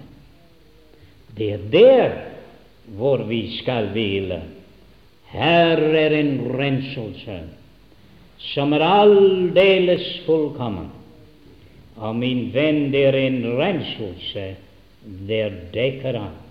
[1.37, 2.17] Det er der
[2.97, 4.43] hvor vi skal hvile.
[5.31, 7.41] Her er en renselse
[8.41, 10.89] som er aldeles fullkommen.
[12.01, 14.47] Og min venn, det er en renselse
[15.29, 16.47] der dekker alt.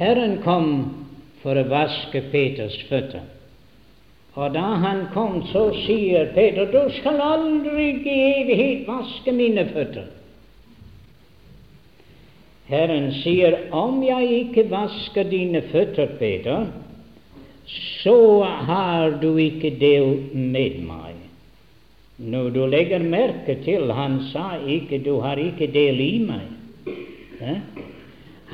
[0.00, 0.70] Herren kom
[1.42, 3.26] for å vaske Peters føtter.
[4.34, 10.06] Og da han kom, så sier Peter, du skal aldri i evighet vaske mine føtter.
[12.70, 16.68] Herren sier, om jeg ikke vasker dine føtter, Peter,
[18.02, 21.18] så har du ikke del med meg.
[22.20, 26.94] Når du legger merke til, han sa ikke, du har ikke del i meg.
[27.40, 27.58] Eh?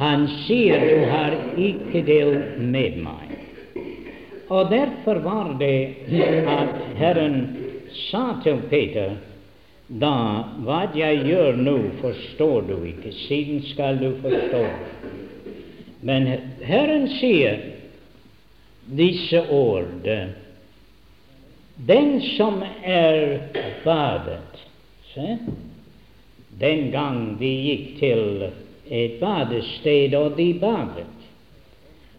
[0.00, 3.45] Han sier, du har ikke del med meg.
[4.48, 5.94] Og derfor var det
[6.46, 7.40] at Herren
[8.10, 9.16] sa til Peter
[9.86, 10.16] da
[10.66, 14.62] hva jeg gjør nå, forstår du ikke, siden skal du forstå.
[16.06, 16.26] Men
[16.66, 17.60] Herren sier
[18.86, 20.08] disse ord
[21.86, 23.38] Den som er
[23.84, 24.62] badet
[25.12, 25.36] se?
[26.60, 28.46] Den gang de gikk til
[28.86, 31.15] et badested, og de badet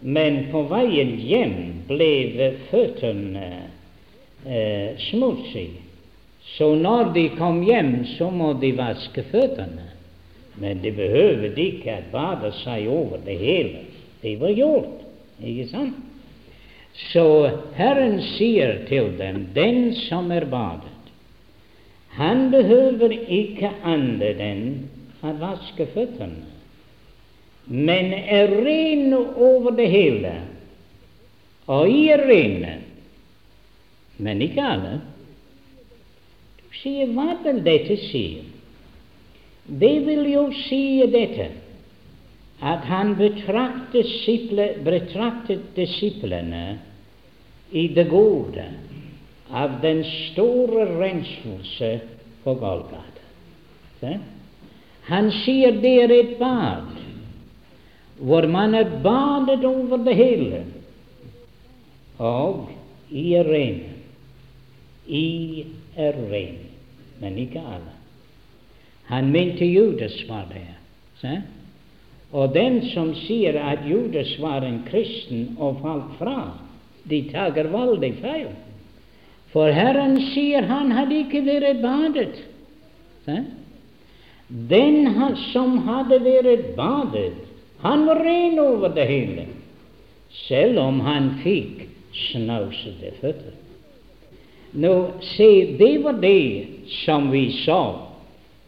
[0.02, 3.50] men på veien hjem ble føttene
[4.46, 5.84] eh, smutsige.
[6.58, 9.90] Så når de kom hjem, så må de vaske føttene.
[10.58, 13.84] Men de behøvde ikke å bade seg over det hele.
[14.22, 15.02] Det var gjort,
[15.44, 15.98] ikke sant?
[17.12, 17.26] Så
[17.78, 20.94] Herren sier til dem, den som er badet,
[22.18, 24.64] han behøver ikke annet enn
[25.22, 26.57] å vaske føttene
[27.68, 30.34] men er ren over det hele.
[31.68, 32.74] Og I er rene,
[34.24, 34.94] men ikke alle.
[36.62, 38.26] Du sier, hva vil dette si?
[39.68, 41.50] Det vil jo si dette
[42.64, 44.08] at han betraktet,
[44.86, 46.80] betraktet disiplene
[47.76, 48.64] i det gode
[49.52, 51.92] av den store renselse
[52.46, 54.16] på Golgata.
[55.12, 56.96] Han sier det er et bad
[58.20, 60.64] hvor man er badet over det hele.
[62.18, 62.70] Og
[63.10, 63.76] I er.
[65.08, 65.66] I
[65.96, 66.14] er
[67.20, 67.94] men ikke alle.
[69.06, 70.74] Han mente Judas var der.
[71.22, 71.42] Se?
[72.32, 76.52] Og den som sier at Judas var en kristen og falt fra,
[77.10, 78.50] de tager veldig feil.
[79.54, 82.42] For Herren sier han hadde ikke vært badet.
[84.70, 85.08] Den
[85.54, 87.47] som hadde vært badet,
[87.82, 89.46] han var ren over det hele,
[90.48, 91.86] selv om han fikk
[92.32, 93.54] snausete føtter.
[94.78, 96.66] Nå, se, det var det
[97.06, 97.82] som vi sa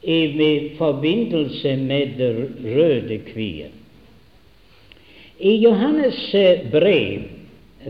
[0.01, 0.21] i
[0.77, 2.29] forbindelse med det
[2.63, 3.73] røde kvier.
[5.39, 6.21] I Johannes
[6.71, 7.27] brev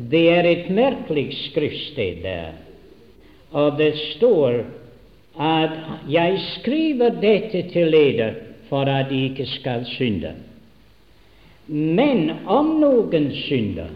[0.09, 2.51] det er et merkelig skriftsted der,
[3.51, 4.61] og det står
[5.39, 5.72] at
[6.09, 8.34] 'jeg skriver dette til dere
[8.70, 10.49] for at de ikke skal synde'.
[11.70, 13.91] Men om noen synder,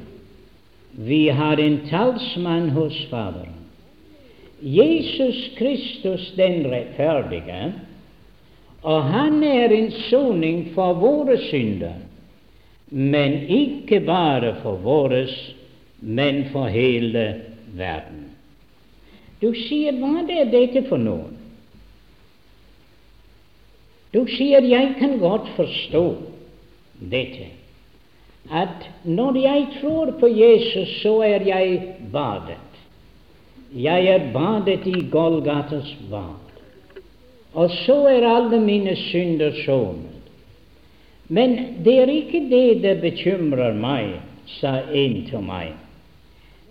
[0.94, 3.56] vi har en talsmann hos Faderen.
[4.62, 7.72] Jesus Kristus den rettferdige,
[8.86, 11.98] og han er en soning for våre synder,
[12.94, 15.34] men ikke bare for våres,
[16.00, 17.26] men for hele
[17.74, 18.30] verden.
[19.42, 21.42] Du sier, hva er dette for noen?
[24.14, 26.06] Du sier, jeg kan godt forstå
[27.02, 27.50] dette,
[28.54, 32.70] at når jeg tror på Jesus, så er jeg badet.
[33.74, 36.62] Jeg er badet i Golgatas bad,
[37.54, 40.10] og så er alle mine synder sonet.
[41.28, 44.20] Men det er ikke det det bekymrer meg,
[44.60, 45.74] sa en til meg.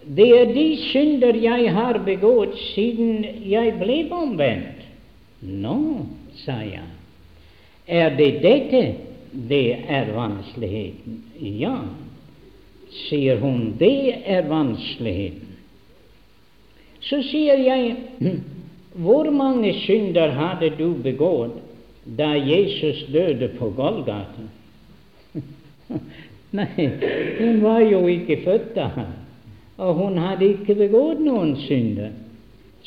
[0.07, 4.83] Det er de synder jeg har begått siden jeg ble omvendt.
[5.43, 5.79] Nå,
[6.45, 6.87] sa jeg.
[7.87, 8.83] Er det dette
[9.33, 11.23] det er vanskeligheten?
[11.41, 11.77] Ja,
[13.09, 15.49] sier hun, det er vanskeligheten.
[17.03, 17.97] Så sier jeg,
[19.05, 21.59] hvor mange synder hadde du begått
[22.05, 24.47] da Jesus døde på Golgata?
[26.59, 26.89] Nei,
[27.39, 28.91] hun var jo ikke født da
[29.83, 32.13] og hun hadde ikke begått noen synder.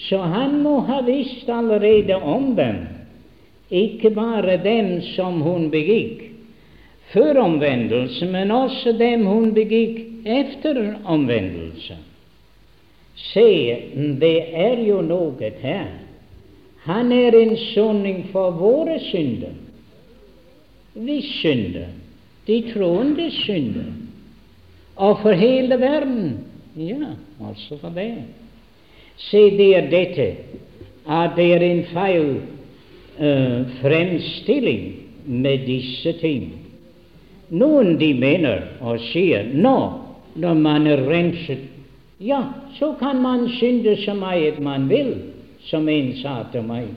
[0.07, 2.83] Så han må ha visst allerede om dem,
[3.71, 6.24] ikke bare dem som hun begikk
[7.15, 11.97] før omvendelse, men også dem hun begikk etter omvendelse.
[13.15, 13.49] Se,
[14.19, 15.93] det er jo noe her.
[16.85, 19.55] Han er en soning for våre synder.
[20.95, 21.87] Vi synder,
[22.47, 23.87] de troende synder,
[24.95, 26.37] og for hele verden.
[26.75, 27.15] Ja,
[27.47, 28.11] altså for det.
[29.17, 30.27] Se, det er dette
[31.07, 32.29] at det er en feil
[33.19, 34.93] uh, fremstilling
[35.25, 36.64] med disse ting.
[37.49, 39.77] Noen de mener og sier nå,
[40.35, 41.61] når man er renset,
[42.19, 42.41] ja,
[42.79, 45.13] så kan man synde så mye man vil,
[45.67, 46.87] som en sa til meg.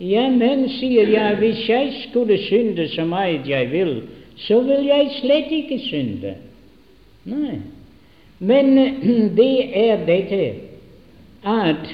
[0.00, 3.94] Ja, men, sier jeg, hvis jeg skulle synde så mye jeg vil,
[4.36, 6.34] så vil jeg slett ikke synde.
[7.24, 7.60] Nei.
[8.38, 8.76] Men
[9.38, 10.42] det er dette
[11.46, 11.88] at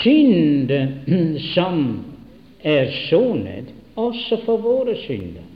[0.00, 0.72] synd
[1.54, 1.84] som
[2.64, 5.49] er sonet, også for våre synder.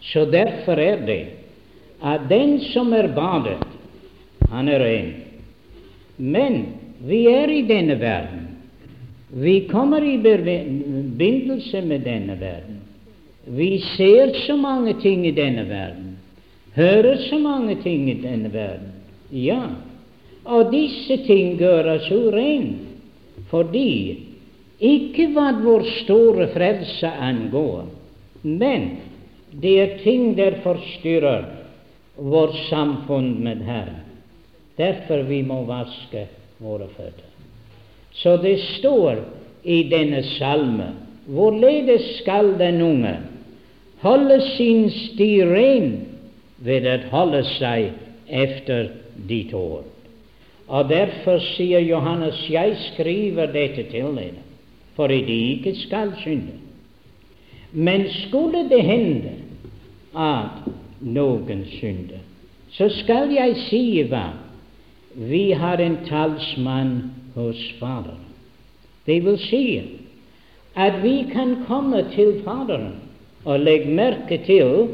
[0.00, 1.24] Så derfor er det
[2.02, 3.64] at den som er badet,
[4.50, 5.08] han er ren.
[6.16, 6.60] Men
[7.06, 8.44] vi er i denne verden.
[9.30, 12.78] Vi kommer i forbindelse med denne verden.
[13.46, 16.08] Vi ser så mange ting i denne verden
[16.78, 18.92] hører så mange ting i denne verden.
[19.32, 19.62] Ja,
[20.44, 22.78] og disse ting gjør oss urene,
[23.50, 23.90] fordi
[24.78, 27.88] ikke hva vår store frelse angår,
[28.42, 28.90] men
[29.52, 31.44] det er ting der forstyrrer
[32.16, 34.04] vårt samfunn med Herren.
[34.78, 36.26] Derfor vi må vaske
[36.62, 37.26] våre føtter.
[38.12, 39.22] Så det står
[39.64, 40.92] i denne salme
[41.28, 43.16] hvorledes skal den unge
[44.00, 45.90] holde sin sti ren
[46.64, 47.90] ved å holde seg
[48.26, 48.90] efter
[49.28, 49.86] ditt ord.
[50.68, 54.44] Og derfor sier Johannes, jeg skriver dette til dere,
[54.96, 56.58] for at de ikke skal synde.
[57.72, 59.32] Men skulle det hende
[60.18, 60.66] at
[61.00, 62.24] noen synder,
[62.74, 64.26] så skal jeg si hva?
[65.18, 66.96] Vi har en talsmann
[67.34, 68.26] hos Faderen.
[69.06, 69.64] Det vil si
[70.78, 72.98] at vi kan komme til Faderen
[73.44, 74.90] og legge merke til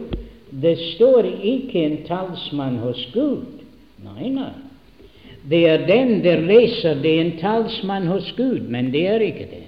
[0.63, 3.65] det står ikke en talsmann hos Gud.
[4.05, 4.53] Nei, nei.
[5.51, 9.49] Det er den der leser det er en talsmann hos Gud, men det er ikke
[9.51, 9.65] det.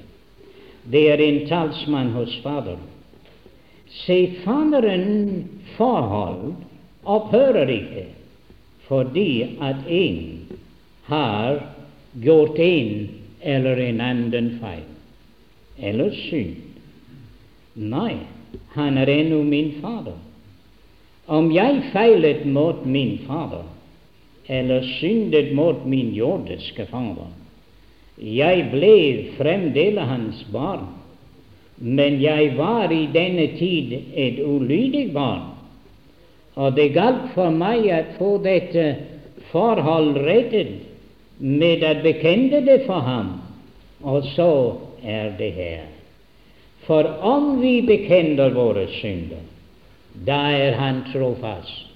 [0.92, 2.84] Det er en talsmann hos Faderen.
[4.04, 5.44] Se, Faderen
[5.76, 6.54] forhold
[7.06, 8.06] opphører ikke
[8.86, 10.18] fordi at en
[11.08, 11.58] har
[12.22, 13.08] gjort en
[13.42, 14.84] eller en annen feil
[15.78, 16.62] eller synd.
[17.76, 18.16] Nei,
[18.72, 20.16] han er ennå min Fader.
[21.26, 23.66] Om jeg feilet mot min Fader,
[24.46, 27.32] eller syndet mot min jordiske Fader,
[28.16, 30.86] Jeg ble fremdeles hans barn,
[31.78, 35.52] men jeg var i denne tid et ulydig barn.
[36.56, 38.86] Og det galt for meg å få dette
[39.50, 40.72] forhold rettet
[41.38, 43.34] med å bekjenne det for ham,
[44.00, 44.52] og så
[45.04, 45.84] er det her.
[46.86, 49.42] For om vi bekjenner våre synder,
[50.24, 51.90] da er Han trofast,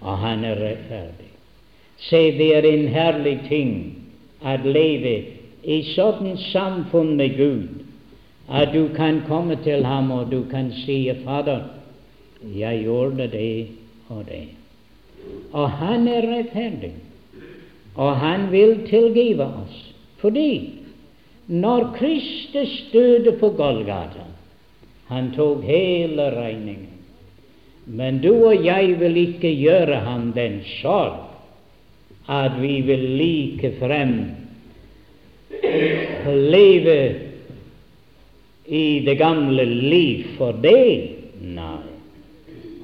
[0.00, 1.28] og Han er rettferdig.
[2.00, 3.74] Se, det er en herlig ting
[4.40, 5.16] å leve
[5.68, 7.79] i sånn samfunn med Gud
[8.50, 11.60] at du kan komme til ham og du kan si 'Fader,
[12.56, 13.66] jeg gjorde det
[14.08, 14.56] og det'.
[15.52, 16.92] Og han er rettferdig,
[17.94, 19.94] og han vil tilgive oss.
[20.18, 20.70] Fordi
[21.46, 24.26] når Kristus døde på Golgata,
[25.08, 26.88] han tok hele regningen.
[27.86, 31.26] Men du og jeg vil ikke gjøre ham den sorg
[32.28, 34.14] at vi vil like frem
[36.26, 37.29] leve
[38.70, 41.16] i det gamle liv for det.
[41.42, 41.90] Nei.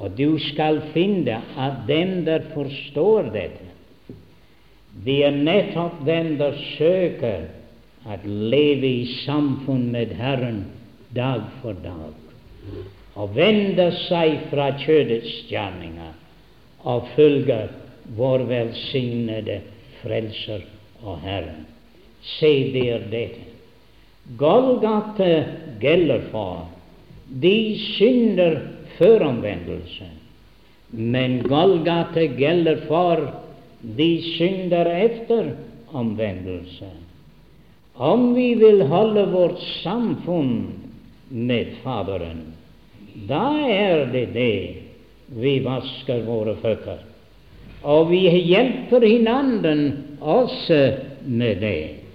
[0.02, 3.64] Og du skal finne at dem der forstår dette,
[5.06, 7.46] det er nettopp dem der søker
[8.08, 10.64] at leve i samfunn med Herren
[11.16, 12.12] dag for dag,
[13.16, 16.14] og vende seg fra kjødets gjerninger
[16.86, 17.60] og følge
[18.16, 19.60] vår velsignede
[20.02, 20.64] Frelser
[21.02, 21.56] og Herre.
[22.36, 23.45] Se, det dette.
[24.34, 25.44] Golgata
[25.80, 26.66] gjelder for
[27.30, 28.58] de synder
[28.98, 30.08] før omvendelse,
[30.90, 33.22] men Golgata gjelder for
[33.96, 35.52] de synder etter
[35.94, 36.90] omvendelse.
[37.94, 40.66] Om vi vil holde vårt samfunn
[41.30, 42.42] med Faderen,
[43.28, 44.58] da er det det
[45.38, 46.98] vi vasker våre føtter.
[47.86, 49.76] Og vi hjelper hverandre
[50.20, 50.80] også
[51.24, 52.05] med det.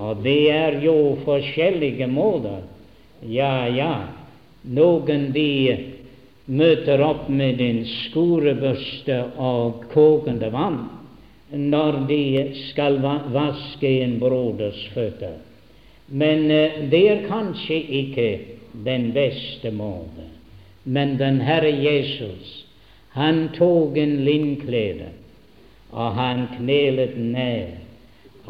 [0.00, 2.62] Og det er jo forskjellige måter.
[3.28, 3.94] Ja, ja,
[4.64, 5.50] noen de
[6.50, 10.80] møter opp med en skurebørste og kokende vann
[11.50, 12.24] når de
[12.70, 15.36] skal vaske en broders føtter.
[16.06, 18.28] Men uh, det er kanskje ikke
[18.86, 20.30] den beste måten.
[20.84, 22.64] Men den Herre Jesus,
[23.14, 25.10] han tok en linnklede,
[25.90, 27.89] og han knelet ned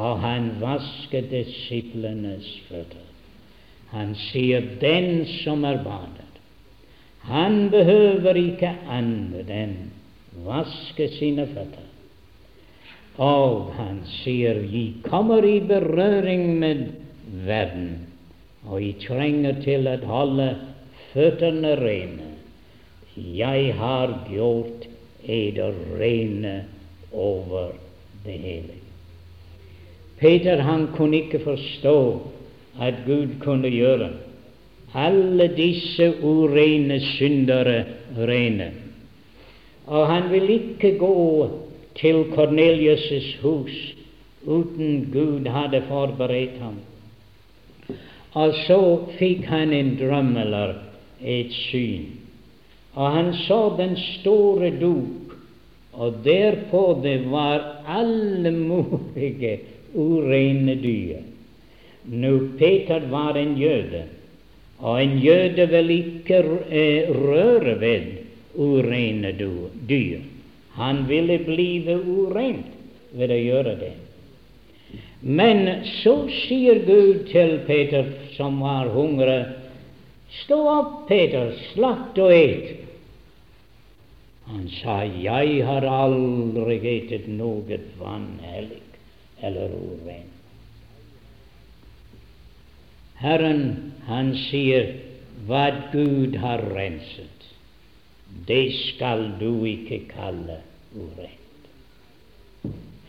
[0.01, 3.07] og han vasket disiplenes føtter.
[3.91, 6.39] Han sier 'den som er badet'.
[7.29, 9.77] Han behøver ikke annet enn
[10.47, 11.89] vaske sine føtter.
[13.19, 16.87] Og han sier 'vi kommer i berøring med
[17.45, 18.07] verden',
[18.67, 20.57] og vi trenger til å holde
[21.13, 22.31] føttene rene.
[23.17, 24.87] Jeg har gjort
[25.29, 26.65] eder rene
[27.13, 27.73] over
[28.25, 28.80] det hele.
[30.21, 31.99] Peter han kunne ikke forstå
[32.81, 34.11] at Gud kunne gjøre
[34.95, 37.85] alle disse urene syndere
[38.19, 38.71] rene.
[39.87, 41.49] Og han vil ikke gå
[41.99, 43.95] til Kornelius' hus
[44.47, 46.79] uten Gud hadde forberedt ham.
[48.35, 48.81] Og så
[49.19, 50.75] fikk han en drøm eller
[51.21, 52.07] et syn.
[52.95, 55.35] Og han så den store duk,
[55.93, 59.59] og derpå det var alle mulige
[59.95, 61.21] urene dyr.
[62.11, 64.05] Nå, Peter var en jøde,
[64.81, 68.07] og en jøde vil ikke eh, røre ved
[68.57, 69.33] urene
[69.89, 70.21] dyr.
[70.81, 72.71] Han ville blive urent
[73.13, 73.95] ved å gjøre det.
[75.21, 79.43] Men så sier Gud til Peter, som var hungrig,
[80.31, 82.85] Stå opp, Peter, slakt og et.
[84.47, 88.90] Han sa, Jeg har aldri etet noe vanhellig
[89.43, 90.29] eller urein.
[93.21, 94.95] Herren, han sier,
[95.49, 97.49] hva Gud har renset,
[98.49, 100.61] det skal du ikke kalle
[100.95, 101.37] urent.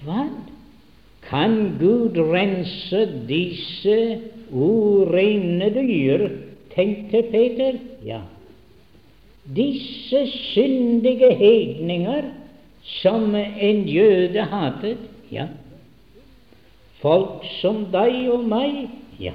[0.04, 0.26] Hva?
[1.28, 3.98] Kan Gud rense disse
[4.52, 6.28] urene dyr?
[6.72, 7.78] tenkte Peter.
[8.04, 8.22] Ja.
[9.56, 12.32] Disse syndige hedninger
[13.02, 14.98] som en jøde hatet.
[15.32, 15.48] Ja.
[17.02, 18.92] Folk som deg og meg,
[19.22, 19.34] ja,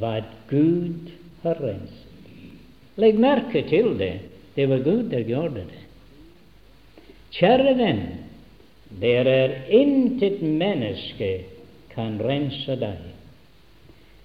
[0.00, 0.16] hva
[0.50, 1.12] Gud
[1.44, 2.00] har renset.
[2.98, 4.14] Legg merke til det.
[4.54, 5.80] Det var Gud der gjorde det.
[7.34, 8.04] Kjære venn,
[9.02, 11.32] der er intet menneske
[11.94, 13.00] kan rense deg,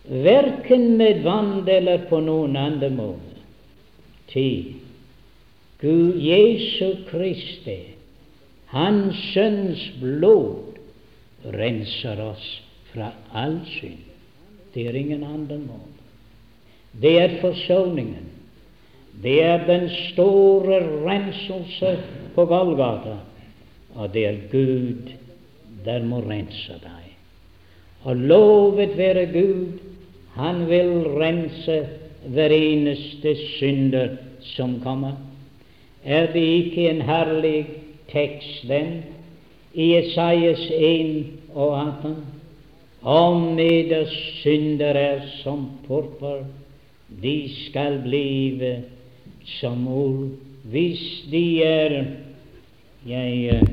[0.09, 3.41] verken med vann eller på noen annen måte.
[4.29, 4.49] Ti.
[5.81, 7.79] Gud Jesu Kristi,
[8.69, 10.68] Hans Sønns blod,
[11.43, 12.61] renser oss
[12.93, 14.05] fra all synd.
[14.73, 16.03] Det er ingen annen måte.
[17.01, 18.27] Det er forsoningen.
[19.23, 21.97] Det er den store renselse
[22.35, 23.17] på Golgata.
[23.95, 25.15] Og det er Gud
[25.85, 27.05] der må rense deg.
[28.03, 29.79] Og lovet være Gud,
[30.35, 31.77] han vil rense
[32.27, 34.17] hver eneste synder
[34.55, 35.17] som kommer.
[36.03, 37.67] Er det ikke en herlig
[38.11, 39.03] tekst, den,
[39.73, 42.15] i Esaias 1 og 18?
[43.01, 46.43] Om eders synder er som purpur,
[47.21, 48.73] de skal blive
[49.59, 50.29] som ull.
[50.63, 52.03] Hvis de er
[53.07, 53.69] Jeg uh,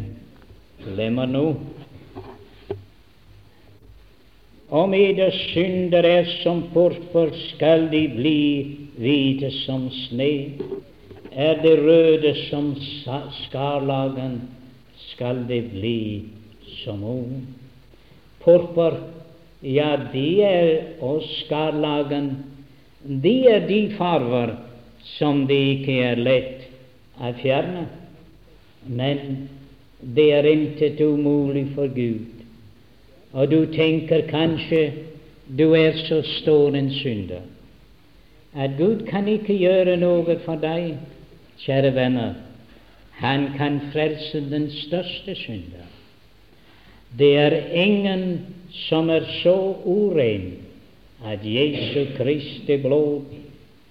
[0.95, 1.57] glemmer nå.
[4.71, 8.39] Om eders synder er som purpur, skal de bli
[8.99, 10.31] hvite som sne.
[11.33, 12.71] Er det røde som
[13.43, 14.39] skarlagen,
[15.17, 16.23] skal det bli
[16.85, 17.47] som om.
[18.45, 19.01] Purpur
[19.65, 22.31] ja, de er oss skarlagen,
[23.03, 24.53] de er de farver
[25.17, 26.67] som det ikke er lett
[27.17, 27.87] å fjerne.
[28.87, 29.49] Men
[29.99, 32.45] det er intet umulig for Gud.
[33.33, 34.83] Og du tenker kanskje
[35.47, 37.45] du er så stor en synder
[38.57, 40.95] at Gud kan ikke gjøre noe for deg,
[41.61, 42.46] kjære venner.
[43.17, 45.87] Han kan frelse den største synder.
[47.19, 48.41] Det er ingen
[48.89, 50.51] som er så uren
[51.25, 53.25] at Jesu Kristi blod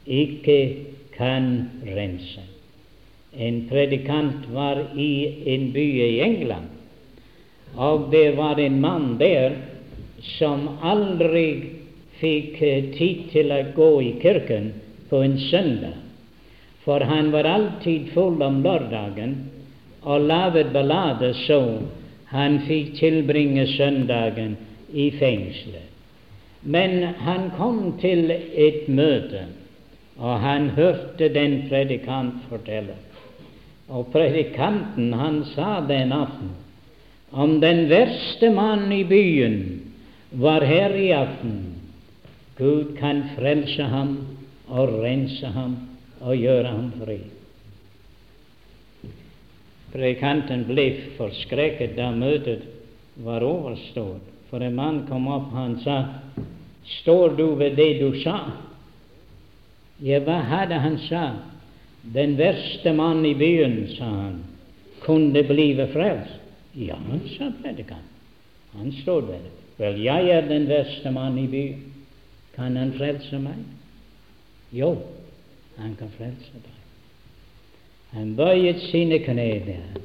[0.05, 0.59] ikke
[1.15, 2.43] kan rense.
[3.33, 6.69] En predikant var i en by i England,
[7.75, 9.57] og det var en mann der
[10.37, 11.47] som aldri
[12.21, 12.59] fikk
[12.95, 14.71] tid til å gå i kirken
[15.09, 15.97] på en søndag,
[16.85, 19.35] for han var alltid full om lørdagen
[20.01, 21.61] og laget ballader så
[22.29, 24.57] han fikk tilbringe søndagen
[24.93, 25.89] i fengselet.
[26.61, 29.45] Men han kom til et møte,
[30.17, 32.97] og han hørte den predikant fortelle.
[33.89, 36.53] Og predikanten, han sa den aften
[37.35, 39.57] om den verste mannen i byen
[40.31, 41.75] var her i aften.
[42.57, 44.17] Gud kan frelse ham
[44.67, 45.75] og rense ham
[46.25, 47.19] og gjøre ham fri.
[49.93, 52.65] Predikanten ble forskrekket da møtet
[53.23, 54.31] var overstått.
[54.49, 56.21] For en mann kom opp, han sa,
[56.85, 58.51] 'Står du ved det du sa?'
[60.01, 61.33] Ja, hva hadde han sa?
[62.13, 64.43] Den verste mann i byen, sa han,
[65.01, 66.41] kunne blive frelst.
[66.75, 66.97] Ja,
[67.37, 68.11] sa predikanten.
[68.77, 69.45] Han står der.
[69.77, 71.93] Vel, jeg er den verste mann i byen.
[72.55, 73.63] Kan han frelse meg?
[74.71, 74.97] Jo,
[75.77, 76.75] han kan frelse deg.
[78.15, 80.01] Han bøyet sine kne der.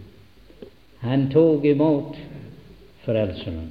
[1.05, 2.17] Han tok imot
[3.05, 3.71] Frelseren.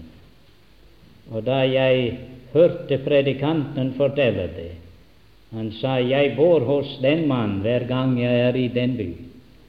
[1.30, 2.16] Og da jeg
[2.54, 4.72] hørte predikanten fortelle det,
[5.54, 9.10] han sa jeg bor hos den mann hver gang jeg er i den by.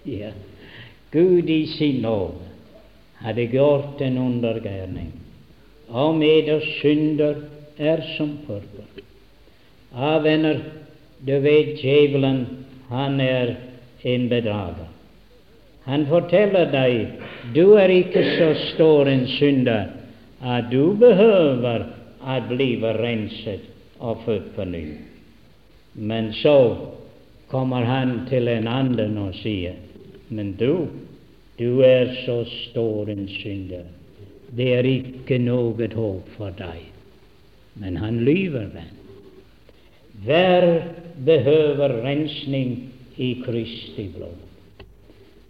[0.08, 0.32] Ja.
[1.12, 2.48] Gud i sin nåde
[3.20, 5.12] hadde gjort en undergjerning.
[5.90, 7.36] med oss synder
[7.78, 9.02] er som purpur.
[9.92, 10.60] Ja, venner,
[11.26, 12.46] du vet djevelen,
[12.88, 13.54] han er
[14.02, 14.88] en bedrager.
[15.84, 17.20] Han forteller deg
[17.54, 19.90] du er ikke så stor en synder
[20.40, 21.86] at du behøver
[22.20, 23.64] å bli renset
[24.00, 24.84] og født på ny.
[25.94, 26.56] Men så
[27.50, 29.76] kommer han til en annen og sier,
[30.28, 30.86] men du,
[31.58, 33.88] du er så stor en synder.
[34.56, 36.86] Det er ikke noe håp for deg.
[37.80, 38.96] Men han lyver, venn.
[40.24, 40.66] Hver
[41.26, 44.38] behøver rensning i Kristi blod.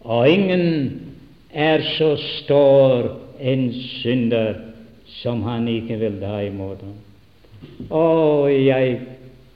[0.01, 1.01] Og ingen
[1.53, 4.55] er så stor en synder
[5.21, 6.99] som han ikke vil ta imot ham.
[7.91, 9.01] Og jeg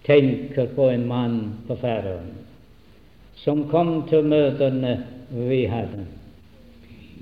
[0.05, 1.39] tenker på en mann
[1.69, 2.45] på Færøyene
[3.45, 4.95] som kom til møtene
[5.35, 6.07] vi hadde.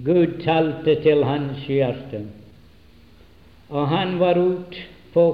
[0.07, 2.23] Gud talte til hans hjerte,
[3.71, 4.85] og han var ute
[5.15, 5.25] på,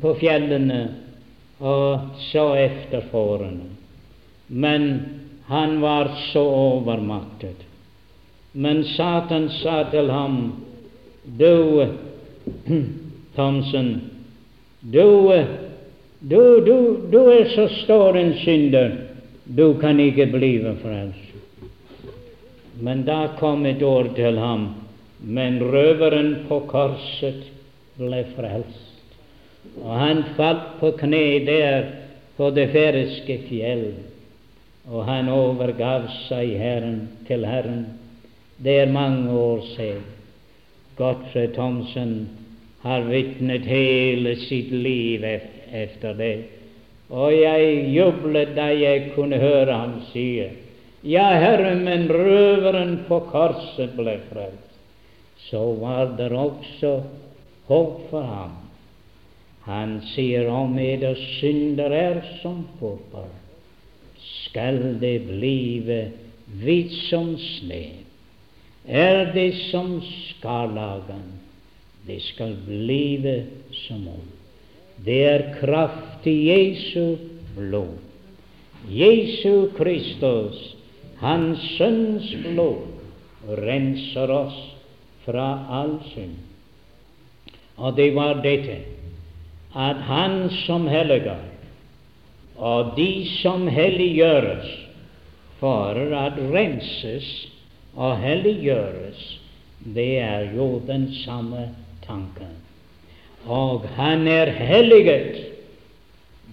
[0.00, 0.80] på fjellene
[1.58, 2.00] og
[2.32, 3.70] så efter fårene.
[4.46, 5.02] Men
[5.46, 7.64] han var så overmaktet.
[8.52, 10.52] Men Satan sa til ham,
[11.24, 11.86] du,
[13.34, 14.00] Thomsen,
[14.80, 15.32] du,
[16.20, 16.78] du, du,
[17.10, 18.96] du er så stor en synder,
[19.44, 20.52] du kan ikke bli
[20.82, 21.20] frelst.
[22.80, 24.68] Men da kom et ord til ham,
[25.20, 27.44] men røveren på korset
[27.98, 28.93] ble frelst.
[29.82, 31.92] Og han falt på kne der
[32.36, 33.86] på det færøyske fjell
[34.90, 36.98] og han overgav seg Herren,
[37.28, 37.86] til Herren.
[38.60, 40.02] Det er mange år siden.
[40.96, 42.28] Gottfred Thomsen,
[42.84, 45.24] har vitnet hele sitt liv
[45.72, 46.34] efter det.
[47.08, 50.44] Og jeg jublet da jeg kunne høre ham si
[51.04, 54.76] Ja, Herre, men røveren på korset ble frelst.
[55.48, 57.02] Så var det også
[57.68, 58.63] håp for ham.
[59.64, 63.30] Han sier om eder synder er som purpur,
[64.20, 66.00] skal det blive
[66.60, 67.84] hvitt som sne.
[68.84, 71.24] Er det som skarlagen,
[72.04, 73.38] det skal blive
[73.86, 74.32] som ull.
[75.04, 77.16] Det er kraft i Jesu
[77.56, 77.96] blod.
[78.88, 80.74] Jesu Kristus,
[81.18, 82.84] Hans Sønns blod,
[83.48, 84.58] renser oss
[85.24, 86.36] fra all synd.
[87.76, 88.76] Og det var dette
[89.74, 91.42] at Han som helliger,
[92.56, 94.68] og de som helliggjøres,
[95.58, 97.30] for at renses
[97.96, 99.40] og helliggjøres,
[99.94, 101.68] det er jo den samme
[102.06, 102.54] tanken.
[103.46, 105.40] Og han er helliget.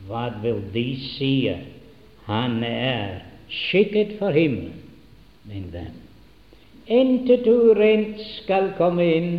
[0.07, 1.51] Hva vil de si?
[2.28, 4.78] Han er skikket for himmelen.
[5.47, 5.95] Min venn,
[6.86, 9.32] intet urent skal komme inn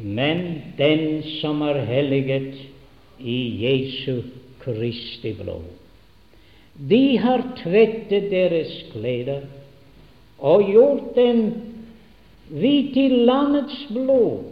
[0.00, 2.54] men den som er helliget
[3.18, 4.22] i Jesu
[4.62, 5.68] Kristi blod.
[6.72, 9.42] De har tvettet deres klær
[10.38, 11.42] og gjort dem
[12.52, 14.48] hvite i landets blod.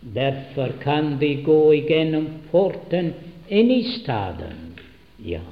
[0.00, 3.12] Derfor kan vi gå igjennom porten
[3.48, 4.76] inn i staden.
[5.20, 5.44] Ja,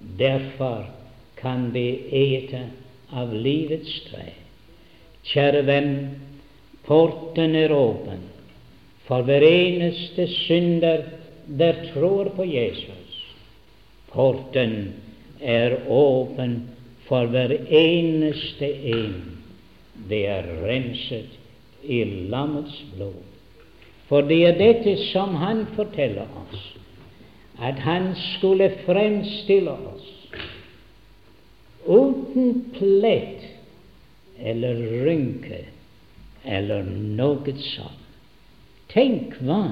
[0.00, 0.86] derfor
[1.40, 2.66] kan vi ete
[3.12, 4.30] av livets tre.
[5.28, 5.96] Kjære venn,
[6.86, 8.31] porten er åpen
[9.06, 11.04] for hver eneste synder
[11.46, 13.34] der tror på Jesus.
[14.12, 14.92] Porten
[15.40, 16.68] er åpen
[17.08, 19.14] for hver eneste en.
[20.08, 21.38] Det er renset
[21.82, 23.22] i lammets blod.
[24.08, 26.64] For det er dette som han forteller oss,
[27.62, 30.08] at han skulle fremstille oss
[31.86, 33.42] uten plett
[34.38, 35.64] eller rynke
[36.44, 38.01] eller noe sånt.
[38.92, 39.64] Tenk hva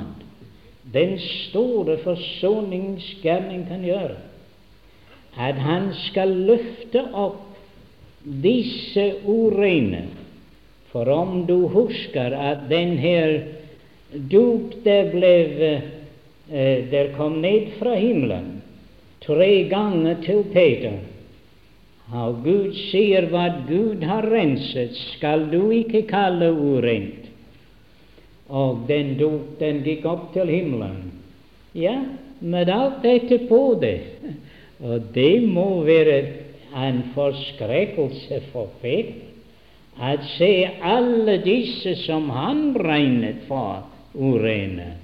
[0.92, 4.16] den store forsoningsgjerning kan gjøre.
[5.38, 7.44] At han skal løfte opp
[8.42, 10.08] disse urene.
[10.90, 13.36] For om du husker at den her
[14.10, 15.34] duk der ble
[16.50, 18.56] eh, der kom ned fra himmelen
[19.22, 20.98] tre ganger til Peter
[22.10, 27.29] og Gud sier hva Gud har renset, skal du ikke kalle urent
[28.50, 31.12] og den dog, den gikk opp til himmelen.
[31.74, 31.96] Ja,
[32.40, 34.00] med alt dette på det.
[34.82, 36.20] Og det må være
[36.76, 39.26] en forskrekkelse for Peter
[40.00, 43.84] at se alle disse som han regnet for
[44.14, 44.94] urene,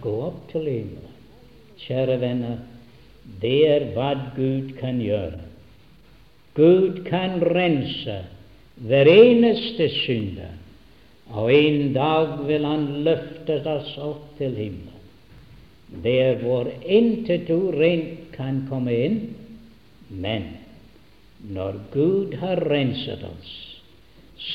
[0.00, 1.16] gå opp til himmelen.
[1.76, 2.62] Kjære venner,
[3.42, 5.42] det er hva Gud kan gjøre.
[6.56, 8.22] Gud kan rense
[8.80, 10.55] hver eneste synder
[11.34, 14.92] og en dag vil Han løfte oss opp til himmelen,
[16.02, 19.18] der hvor intet urent kan komme inn.
[20.08, 20.52] Men
[21.42, 23.54] når Gud har renset oss,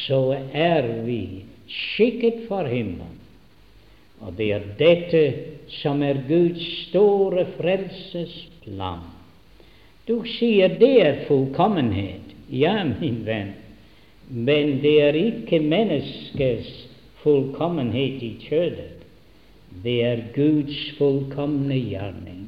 [0.06, 3.20] så er vi skikket for himmelen.
[4.22, 5.24] Og det er dette
[5.82, 9.08] som er Guds store frelsesplan.
[10.06, 12.36] Du sier det er fullkommenhet.
[12.52, 13.54] Ja, min venn,
[14.32, 16.70] men det er ikke menneskets
[17.20, 19.02] fullkommenhet i kjødet.
[19.84, 22.46] Det er Guds fullkomne gjerning.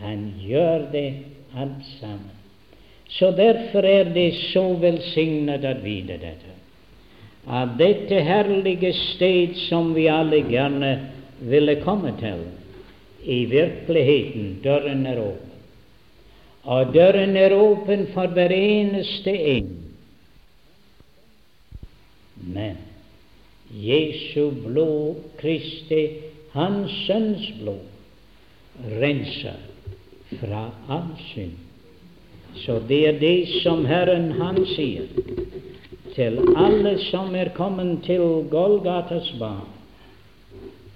[0.00, 1.08] Han gjør det
[1.56, 2.32] alt sammen.
[3.08, 6.52] Så derfor er det så velsignet at vite dette.
[7.48, 10.92] At dette herlige sted som vi alle gjerne
[11.40, 12.44] ville komme til,
[13.24, 15.50] i virkeligheten døren er åpen.
[16.64, 19.83] Og døren er åpen for hver eneste en
[22.46, 22.76] men
[23.70, 26.08] Jesu blod, Kristi,
[26.52, 27.84] Hans Sønns blod,
[29.00, 29.60] renser
[30.40, 31.56] fra all synd.
[32.54, 35.08] Så det er det som Herren Han sier
[36.14, 39.66] til alle som er kommet til Golgatas barn.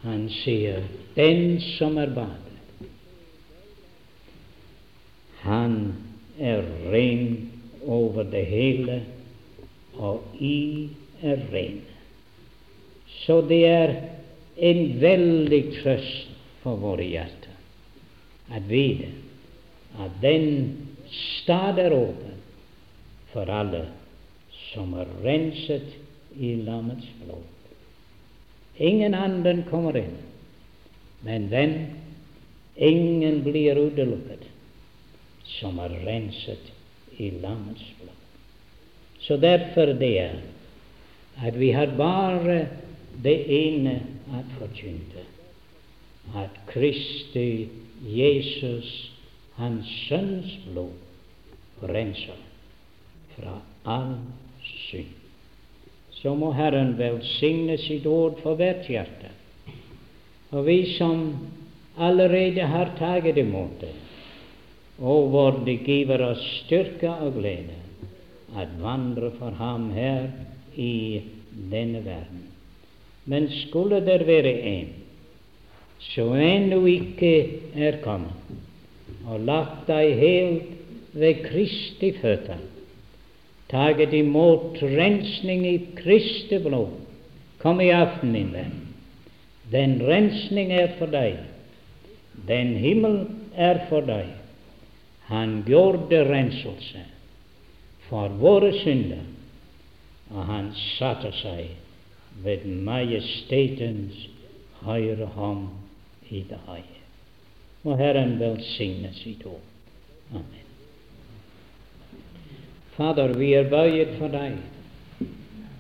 [0.05, 0.85] Han sier,
[1.17, 2.49] 'Den som er badet,
[5.43, 5.95] han
[6.39, 7.51] er ren
[7.87, 9.03] over det hele,
[9.95, 10.89] og i
[11.23, 11.83] er ren.
[13.25, 13.95] Så det er
[14.57, 17.55] en veldig trøst for våre hjerter
[18.55, 19.11] at vite
[19.99, 20.49] at den
[21.13, 22.37] stad er åpen
[23.33, 23.85] for alle
[24.71, 25.95] som er renset
[26.37, 27.45] i lammets blod.
[28.79, 30.17] Ingen anden kommer inn.
[31.25, 31.75] Men den
[32.77, 34.45] ingen blir utelukket
[35.59, 36.71] som er renset
[37.19, 38.15] i lammets blod.
[39.19, 40.37] Så derfor det er
[41.43, 42.67] at vi har bare
[43.23, 43.95] det ene
[44.35, 45.25] at forkynne,
[46.37, 47.69] at Kristi
[48.03, 49.11] Jesus,
[49.57, 50.95] Hans Sønns blod,
[51.83, 52.39] renser
[53.37, 54.17] fra all
[54.63, 55.15] synd.
[56.19, 59.31] Så må Herren velsigne sitt ord for hvert hjerte.
[60.51, 61.23] Og vi som
[61.99, 63.95] allerede har tatt imot det,
[64.99, 67.77] og hvor det giver oss styrke og glede
[68.59, 70.27] at vandre for ham her
[70.79, 71.23] i
[71.71, 72.47] denne verden.
[73.29, 74.95] Men skulle det være en
[76.01, 77.33] som ennå ikke
[77.75, 78.33] er kommet,
[79.27, 82.61] og lagt deg helt ved Kristi føtter,
[83.69, 86.95] taget imot rensning i Kristi blod,
[87.59, 88.77] kom i aften, min venn.
[89.73, 91.43] Den rensning er for deg.
[92.49, 93.25] Den himmel
[93.59, 94.31] er for deg.
[95.29, 97.03] Han gjorde renselse
[98.09, 99.27] for våre synder,
[100.31, 101.75] og han satte seg
[102.45, 104.29] ved majestetens
[104.85, 105.69] høyre hånd
[106.31, 106.61] i det.
[107.83, 109.65] Må Herren velsigne sitt ord.
[110.31, 110.67] Amen.
[112.99, 114.59] Fader, vi er bøyet for deg,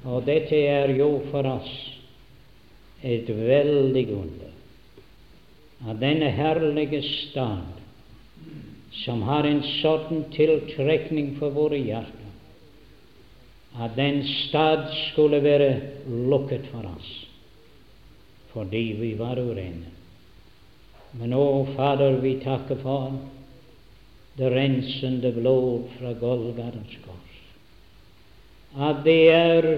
[0.06, 1.72] og dette er jo for oss
[3.02, 4.54] et veldig under
[5.86, 7.76] av denne herlige stad
[9.04, 12.17] som har en sånn tiltrekning for våre hjerter,
[13.76, 17.14] at den stad skulle være lukket for oss
[18.48, 19.90] fordi vi var urene.
[21.20, 23.12] Men å, Fader, vi takker for
[24.40, 27.36] det rensende blod fra Golgates kors.
[28.88, 29.68] At det er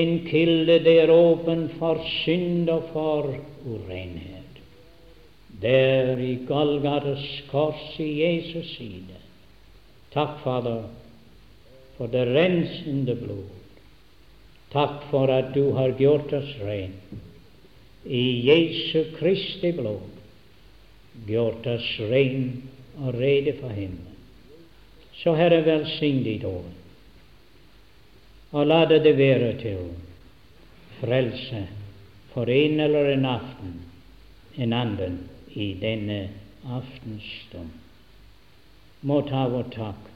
[0.00, 3.30] en kilde, det er åpen for synd og for
[3.68, 4.40] urenhet
[5.60, 9.18] der i Golgates kors i Jesus side.
[10.14, 10.86] Takk, Fader,
[12.00, 13.48] for det rensende blod.
[14.72, 16.94] Takk for at du har gjort oss ren
[18.08, 20.06] i Jesu Kristi blod,
[21.28, 22.46] gjort oss ren
[22.96, 24.16] og rede for himmelen.
[25.20, 26.72] Så Herre, velsign ditt ord,
[28.56, 29.90] og la det være til
[31.02, 31.66] frelse
[32.32, 33.74] for en eller en aften,
[34.56, 35.20] en annen
[35.52, 36.22] i denne
[36.64, 37.76] aftenstund.
[39.04, 40.09] Må ta vår takk,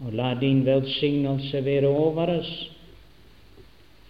[0.00, 2.52] og la din velsignelse være over oss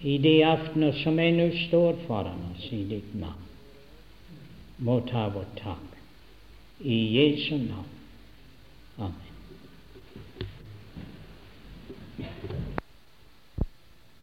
[0.01, 3.49] i de aftener som ennå står foran oss i ditt navn.
[4.78, 5.86] Må ta vår tak
[6.80, 7.91] I Jesu navn.
[8.99, 9.30] Amen.